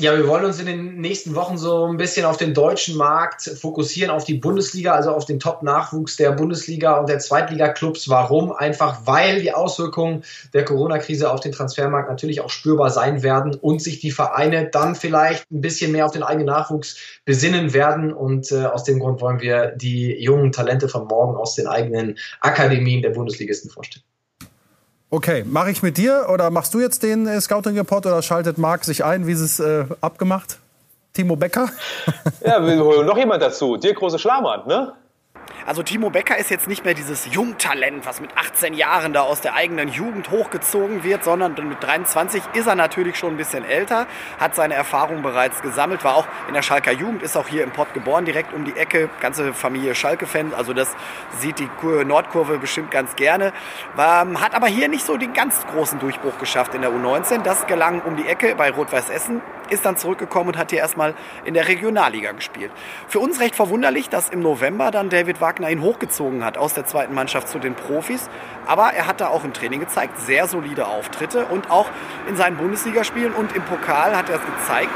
Ja, 0.00 0.16
wir 0.16 0.26
wollen 0.28 0.46
uns 0.46 0.58
in 0.58 0.64
den 0.64 0.98
nächsten 0.98 1.34
Wochen 1.34 1.58
so 1.58 1.84
ein 1.84 1.98
bisschen 1.98 2.24
auf 2.24 2.38
den 2.38 2.54
deutschen 2.54 2.96
Markt 2.96 3.42
fokussieren, 3.42 4.10
auf 4.10 4.24
die 4.24 4.32
Bundesliga, 4.32 4.94
also 4.94 5.10
auf 5.10 5.26
den 5.26 5.38
Top-Nachwuchs 5.38 6.16
der 6.16 6.32
Bundesliga 6.32 6.96
und 6.96 7.10
der 7.10 7.18
Zweitliga-Clubs. 7.18 8.08
Warum? 8.08 8.50
Einfach 8.50 9.02
weil 9.04 9.42
die 9.42 9.52
Auswirkungen 9.52 10.24
der 10.54 10.64
Corona-Krise 10.64 11.30
auf 11.30 11.40
den 11.40 11.52
Transfermarkt 11.52 12.08
natürlich 12.08 12.40
auch 12.40 12.48
spürbar 12.48 12.88
sein 12.88 13.22
werden 13.22 13.56
und 13.56 13.82
sich 13.82 14.00
die 14.00 14.10
Vereine 14.10 14.70
dann 14.70 14.94
vielleicht 14.94 15.44
ein 15.50 15.60
bisschen 15.60 15.92
mehr 15.92 16.06
auf 16.06 16.12
den 16.12 16.22
eigenen 16.22 16.46
Nachwuchs 16.46 16.96
besinnen 17.26 17.74
werden. 17.74 18.10
Und 18.14 18.52
äh, 18.52 18.64
aus 18.64 18.84
dem 18.84 19.00
Grund 19.00 19.20
wollen 19.20 19.40
wir 19.40 19.72
die 19.72 20.16
jungen 20.18 20.50
Talente 20.52 20.88
von 20.88 21.08
morgen 21.08 21.36
aus 21.36 21.56
den 21.56 21.66
eigenen 21.66 22.16
Akademien 22.40 23.02
der 23.02 23.10
Bundesligisten 23.10 23.70
vorstellen. 23.70 24.04
Okay, 25.12 25.44
mache 25.44 25.72
ich 25.72 25.82
mit 25.82 25.96
dir 25.98 26.28
oder 26.32 26.50
machst 26.50 26.72
du 26.72 26.78
jetzt 26.78 27.02
den 27.02 27.26
äh, 27.26 27.40
Scouting-Report 27.40 28.06
oder 28.06 28.22
schaltet 28.22 28.58
Marc 28.58 28.84
sich 28.84 29.04
ein? 29.04 29.26
Wie 29.26 29.32
ist 29.32 29.40
es 29.40 29.58
äh, 29.58 29.84
abgemacht? 30.00 30.58
Timo 31.12 31.34
Becker? 31.34 31.68
ja, 32.46 32.64
wir 32.64 32.84
holen 32.84 33.06
noch 33.06 33.18
jemand 33.18 33.42
dazu. 33.42 33.76
Dirk 33.76 33.98
Große 33.98 34.20
Schlamann, 34.20 34.68
ne? 34.68 34.92
Also 35.70 35.84
Timo 35.84 36.10
Becker 36.10 36.36
ist 36.36 36.50
jetzt 36.50 36.66
nicht 36.66 36.84
mehr 36.84 36.94
dieses 36.94 37.32
Jungtalent, 37.32 38.04
was 38.04 38.20
mit 38.20 38.36
18 38.36 38.74
Jahren 38.74 39.12
da 39.12 39.20
aus 39.20 39.40
der 39.40 39.54
eigenen 39.54 39.86
Jugend 39.86 40.28
hochgezogen 40.32 41.04
wird, 41.04 41.22
sondern 41.22 41.54
mit 41.68 41.80
23 41.80 42.42
ist 42.54 42.66
er 42.66 42.74
natürlich 42.74 43.16
schon 43.16 43.34
ein 43.34 43.36
bisschen 43.36 43.64
älter, 43.64 44.08
hat 44.40 44.56
seine 44.56 44.74
Erfahrungen 44.74 45.22
bereits 45.22 45.62
gesammelt, 45.62 46.02
war 46.02 46.16
auch 46.16 46.26
in 46.48 46.54
der 46.54 46.62
Schalker 46.62 46.90
Jugend, 46.90 47.22
ist 47.22 47.36
auch 47.36 47.46
hier 47.46 47.62
im 47.62 47.70
Pott 47.70 47.94
geboren, 47.94 48.24
direkt 48.24 48.52
um 48.52 48.64
die 48.64 48.76
Ecke, 48.76 49.10
ganze 49.20 49.54
Familie 49.54 49.94
Schalke-Fan, 49.94 50.54
also 50.54 50.72
das 50.72 50.88
sieht 51.38 51.60
die 51.60 51.68
Nordkurve 52.04 52.58
bestimmt 52.58 52.90
ganz 52.90 53.14
gerne, 53.14 53.52
ähm, 53.96 54.40
hat 54.40 54.56
aber 54.56 54.66
hier 54.66 54.88
nicht 54.88 55.06
so 55.06 55.18
den 55.18 55.34
ganz 55.34 55.64
großen 55.68 56.00
Durchbruch 56.00 56.36
geschafft 56.40 56.74
in 56.74 56.80
der 56.80 56.90
U19, 56.90 57.42
das 57.42 57.68
gelang 57.68 58.00
um 58.00 58.16
die 58.16 58.26
Ecke 58.26 58.56
bei 58.56 58.72
Rot-Weiß 58.72 59.08
Essen, 59.08 59.40
ist 59.70 59.84
dann 59.84 59.96
zurückgekommen 59.96 60.48
und 60.48 60.58
hat 60.58 60.70
hier 60.70 60.80
erstmal 60.80 61.14
in 61.44 61.54
der 61.54 61.68
Regionalliga 61.68 62.32
gespielt. 62.32 62.72
Für 63.08 63.20
uns 63.20 63.40
recht 63.40 63.54
verwunderlich, 63.54 64.08
dass 64.08 64.28
im 64.28 64.40
November 64.40 64.90
dann 64.90 65.10
David 65.10 65.40
Wagner 65.40 65.59
ihn 65.68 65.82
hochgezogen 65.82 66.44
hat 66.44 66.56
aus 66.56 66.74
der 66.74 66.86
zweiten 66.86 67.14
Mannschaft 67.14 67.48
zu 67.48 67.58
den 67.58 67.74
Profis. 67.74 68.30
Aber 68.66 68.92
er 68.92 69.06
hat 69.06 69.20
da 69.20 69.28
auch 69.28 69.44
im 69.44 69.52
Training 69.52 69.80
gezeigt, 69.80 70.18
sehr 70.20 70.46
solide 70.46 70.86
Auftritte 70.86 71.46
und 71.46 71.70
auch 71.70 71.88
in 72.28 72.36
seinen 72.36 72.56
Bundesligaspielen 72.56 73.32
und 73.32 73.54
im 73.54 73.62
Pokal 73.64 74.16
hat 74.16 74.28
er 74.30 74.36
es 74.36 74.42
gezeigt, 74.46 74.90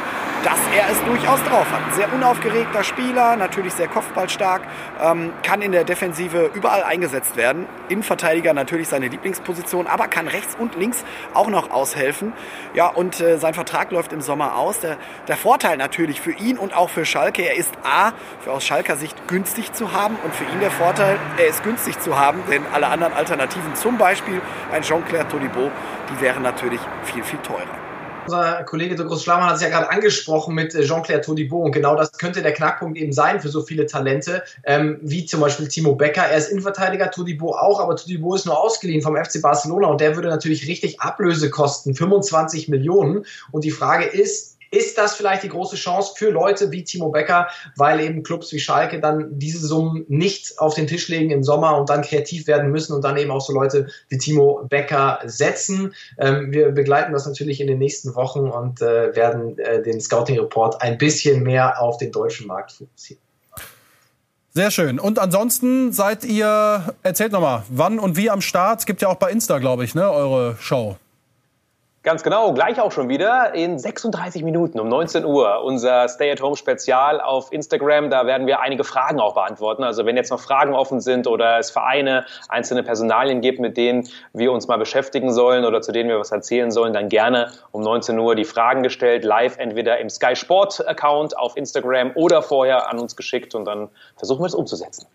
dass 0.44 0.58
er 0.76 0.90
es 0.90 1.02
durchaus 1.04 1.42
drauf 1.44 1.66
hat. 1.72 1.94
Sehr 1.94 2.12
unaufgeregter 2.12 2.84
Spieler, 2.84 3.36
natürlich 3.36 3.72
sehr 3.72 3.88
kopfballstark, 3.88 4.62
ähm, 5.02 5.32
kann 5.42 5.62
in 5.62 5.72
der 5.72 5.84
Defensive 5.84 6.50
überall 6.52 6.82
eingesetzt 6.82 7.36
werden. 7.36 7.66
Innenverteidiger 7.88 8.52
natürlich 8.52 8.88
seine 8.88 9.08
Lieblingsposition, 9.08 9.86
aber 9.86 10.06
kann 10.06 10.28
rechts 10.28 10.54
und 10.58 10.76
links 10.76 11.02
auch 11.32 11.48
noch 11.48 11.70
aushelfen. 11.70 12.34
Ja, 12.74 12.88
und 12.88 13.20
äh, 13.20 13.38
sein 13.38 13.54
Vertrag 13.54 13.90
läuft 13.90 14.12
im 14.12 14.20
Sommer 14.20 14.56
aus. 14.56 14.80
Der, 14.80 14.98
der 15.28 15.36
Vorteil 15.36 15.78
natürlich 15.78 16.20
für 16.20 16.32
ihn 16.32 16.58
und 16.58 16.76
auch 16.76 16.90
für 16.90 17.06
Schalke, 17.06 17.42
er 17.42 17.56
ist 17.56 17.72
A, 17.82 18.12
für 18.40 18.52
aus 18.52 18.64
Schalker 18.64 18.96
Sicht 18.96 19.26
günstig 19.28 19.72
zu 19.72 19.92
haben 19.92 20.16
und 20.22 20.34
für 20.34 20.44
ihn 20.44 20.60
der 20.60 20.70
Vorteil, 20.70 21.18
er 21.38 21.46
ist 21.46 21.64
günstig 21.64 21.98
zu 22.00 22.18
haben, 22.18 22.42
denn 22.50 22.62
alle 22.72 22.88
anderen 22.88 23.14
Alternativen, 23.14 23.74
zum 23.74 23.96
Beispiel 23.96 24.42
ein 24.72 24.82
Jean-Claire 24.82 25.26
Todibo, 25.28 25.70
die 26.10 26.20
wären 26.20 26.42
natürlich 26.42 26.80
viel, 27.04 27.24
viel 27.24 27.38
teurer. 27.38 27.83
Unser 28.26 28.64
Kollege 28.64 28.94
Douglas 28.94 29.22
Schlamann 29.22 29.48
hat 29.48 29.56
es 29.56 29.62
ja 29.62 29.68
gerade 29.68 29.90
angesprochen 29.90 30.54
mit 30.54 30.74
äh, 30.74 30.82
Jean-Claire 30.82 31.20
Todibo 31.20 31.58
und 31.58 31.72
genau 31.72 31.94
das 31.94 32.12
könnte 32.12 32.42
der 32.42 32.52
Knackpunkt 32.52 32.96
eben 32.96 33.12
sein 33.12 33.40
für 33.40 33.48
so 33.48 33.62
viele 33.62 33.86
Talente, 33.86 34.42
ähm, 34.64 34.98
wie 35.02 35.26
zum 35.26 35.40
Beispiel 35.40 35.68
Timo 35.68 35.94
Becker. 35.94 36.22
Er 36.22 36.38
ist 36.38 36.50
Innenverteidiger, 36.50 37.10
Todibo 37.10 37.54
auch, 37.54 37.80
aber 37.80 37.96
Todibo 37.96 38.34
ist 38.34 38.46
nur 38.46 38.58
ausgeliehen 38.58 39.02
vom 39.02 39.16
FC 39.16 39.42
Barcelona 39.42 39.88
und 39.88 40.00
der 40.00 40.16
würde 40.16 40.28
natürlich 40.28 40.66
richtig 40.66 41.00
Ablöse 41.00 41.50
kosten, 41.50 41.94
25 41.94 42.68
Millionen. 42.68 43.26
Und 43.52 43.64
die 43.64 43.70
Frage 43.70 44.04
ist, 44.04 44.53
ist 44.74 44.98
das 44.98 45.14
vielleicht 45.14 45.42
die 45.42 45.48
große 45.48 45.76
Chance 45.76 46.14
für 46.16 46.30
Leute 46.30 46.70
wie 46.70 46.84
Timo 46.84 47.10
Becker, 47.10 47.48
weil 47.76 48.00
eben 48.00 48.22
Clubs 48.22 48.52
wie 48.52 48.58
Schalke 48.58 49.00
dann 49.00 49.38
diese 49.38 49.66
Summen 49.66 50.04
nicht 50.08 50.58
auf 50.58 50.74
den 50.74 50.86
Tisch 50.86 51.08
legen 51.08 51.30
im 51.30 51.42
Sommer 51.42 51.76
und 51.76 51.88
dann 51.88 52.02
kreativ 52.02 52.46
werden 52.46 52.70
müssen 52.70 52.94
und 52.94 53.02
dann 53.04 53.16
eben 53.16 53.30
auch 53.30 53.40
so 53.40 53.52
Leute 53.52 53.88
wie 54.08 54.18
Timo 54.18 54.66
Becker 54.68 55.20
setzen. 55.24 55.94
Ähm, 56.18 56.52
wir 56.52 56.72
begleiten 56.72 57.12
das 57.12 57.26
natürlich 57.26 57.60
in 57.60 57.66
den 57.66 57.78
nächsten 57.78 58.14
Wochen 58.14 58.48
und 58.48 58.82
äh, 58.82 59.14
werden 59.14 59.58
äh, 59.58 59.82
den 59.82 60.00
Scouting 60.00 60.38
Report 60.38 60.80
ein 60.82 60.98
bisschen 60.98 61.42
mehr 61.42 61.80
auf 61.80 61.98
den 61.98 62.12
deutschen 62.12 62.46
Markt 62.46 62.72
fokussieren. 62.72 63.22
Sehr 64.56 64.70
schön. 64.70 65.00
Und 65.00 65.18
ansonsten 65.18 65.92
seid 65.92 66.24
ihr, 66.24 66.94
erzählt 67.02 67.32
nochmal, 67.32 67.64
wann 67.70 67.98
und 67.98 68.16
wie 68.16 68.30
am 68.30 68.40
Start? 68.40 68.80
Es 68.80 68.86
gibt 68.86 69.02
ja 69.02 69.08
auch 69.08 69.16
bei 69.16 69.30
Insta, 69.30 69.58
glaube 69.58 69.84
ich, 69.84 69.96
ne, 69.96 70.08
eure 70.08 70.56
Show. 70.60 70.96
Ganz 72.04 72.22
genau, 72.22 72.52
gleich 72.52 72.82
auch 72.82 72.92
schon 72.92 73.08
wieder 73.08 73.54
in 73.54 73.78
36 73.78 74.44
Minuten 74.44 74.78
um 74.78 74.90
19 74.90 75.24
Uhr 75.24 75.64
unser 75.64 76.06
Stay-at-Home-Spezial 76.06 77.18
auf 77.18 77.50
Instagram. 77.50 78.10
Da 78.10 78.26
werden 78.26 78.46
wir 78.46 78.60
einige 78.60 78.84
Fragen 78.84 79.20
auch 79.20 79.32
beantworten. 79.32 79.82
Also 79.82 80.04
wenn 80.04 80.14
jetzt 80.14 80.30
noch 80.30 80.38
Fragen 80.38 80.74
offen 80.74 81.00
sind 81.00 81.26
oder 81.26 81.58
es 81.58 81.70
Vereine, 81.70 82.26
einzelne 82.50 82.82
Personalien 82.82 83.40
gibt, 83.40 83.58
mit 83.58 83.78
denen 83.78 84.06
wir 84.34 84.52
uns 84.52 84.68
mal 84.68 84.76
beschäftigen 84.76 85.32
sollen 85.32 85.64
oder 85.64 85.80
zu 85.80 85.92
denen 85.92 86.10
wir 86.10 86.18
was 86.18 86.30
erzählen 86.30 86.70
sollen, 86.70 86.92
dann 86.92 87.08
gerne 87.08 87.50
um 87.72 87.80
19 87.80 88.18
Uhr 88.18 88.34
die 88.34 88.44
Fragen 88.44 88.82
gestellt, 88.82 89.24
live 89.24 89.56
entweder 89.56 89.96
im 89.98 90.10
Sky 90.10 90.36
Sport 90.36 90.86
Account 90.86 91.38
auf 91.38 91.56
Instagram 91.56 92.12
oder 92.16 92.42
vorher 92.42 92.90
an 92.90 92.98
uns 92.98 93.16
geschickt 93.16 93.54
und 93.54 93.64
dann 93.64 93.88
versuchen 94.18 94.42
wir 94.42 94.46
es 94.48 94.54
umzusetzen. 94.54 95.06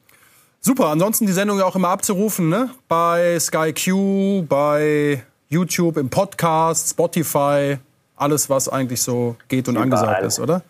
Super, 0.59 0.87
ansonsten 0.87 1.27
die 1.27 1.33
Sendung 1.33 1.59
ja 1.59 1.65
auch 1.65 1.75
immer 1.75 1.89
abzurufen, 1.89 2.49
ne? 2.49 2.71
Bei 2.87 3.39
Sky 3.39 3.73
Q, 3.73 4.45
bei 4.49 5.23
YouTube, 5.49 5.97
im 5.97 6.09
Podcast, 6.09 6.89
Spotify, 6.91 7.77
alles, 8.15 8.49
was 8.49 8.69
eigentlich 8.69 9.01
so 9.01 9.35
geht 9.47 9.67
und 9.67 9.75
Überall. 9.75 9.83
angesagt 9.85 10.23
ist, 10.23 10.39
oder? 10.39 10.61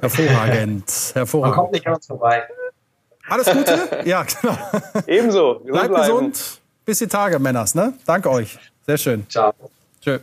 Hervorragend. 0.00 0.84
Hervorragend. 1.14 1.56
Man 1.56 1.64
kommt 1.64 1.72
nicht 1.72 1.86
an 1.86 1.94
uns 1.94 2.06
vorbei. 2.06 2.42
Alles 3.28 3.50
Gute? 3.50 4.02
Ja, 4.04 4.24
genau. 4.24 4.56
Ebenso. 5.06 5.60
Bleibt 5.64 5.94
gesund. 5.94 6.60
Bis 6.84 6.98
die 6.98 7.06
Tage, 7.08 7.38
Männers. 7.38 7.74
Ne? 7.74 7.94
Danke 8.04 8.30
euch. 8.30 8.58
Sehr 8.86 8.98
schön. 8.98 9.26
Ciao. 9.28 9.52
Tschö. 10.00 10.18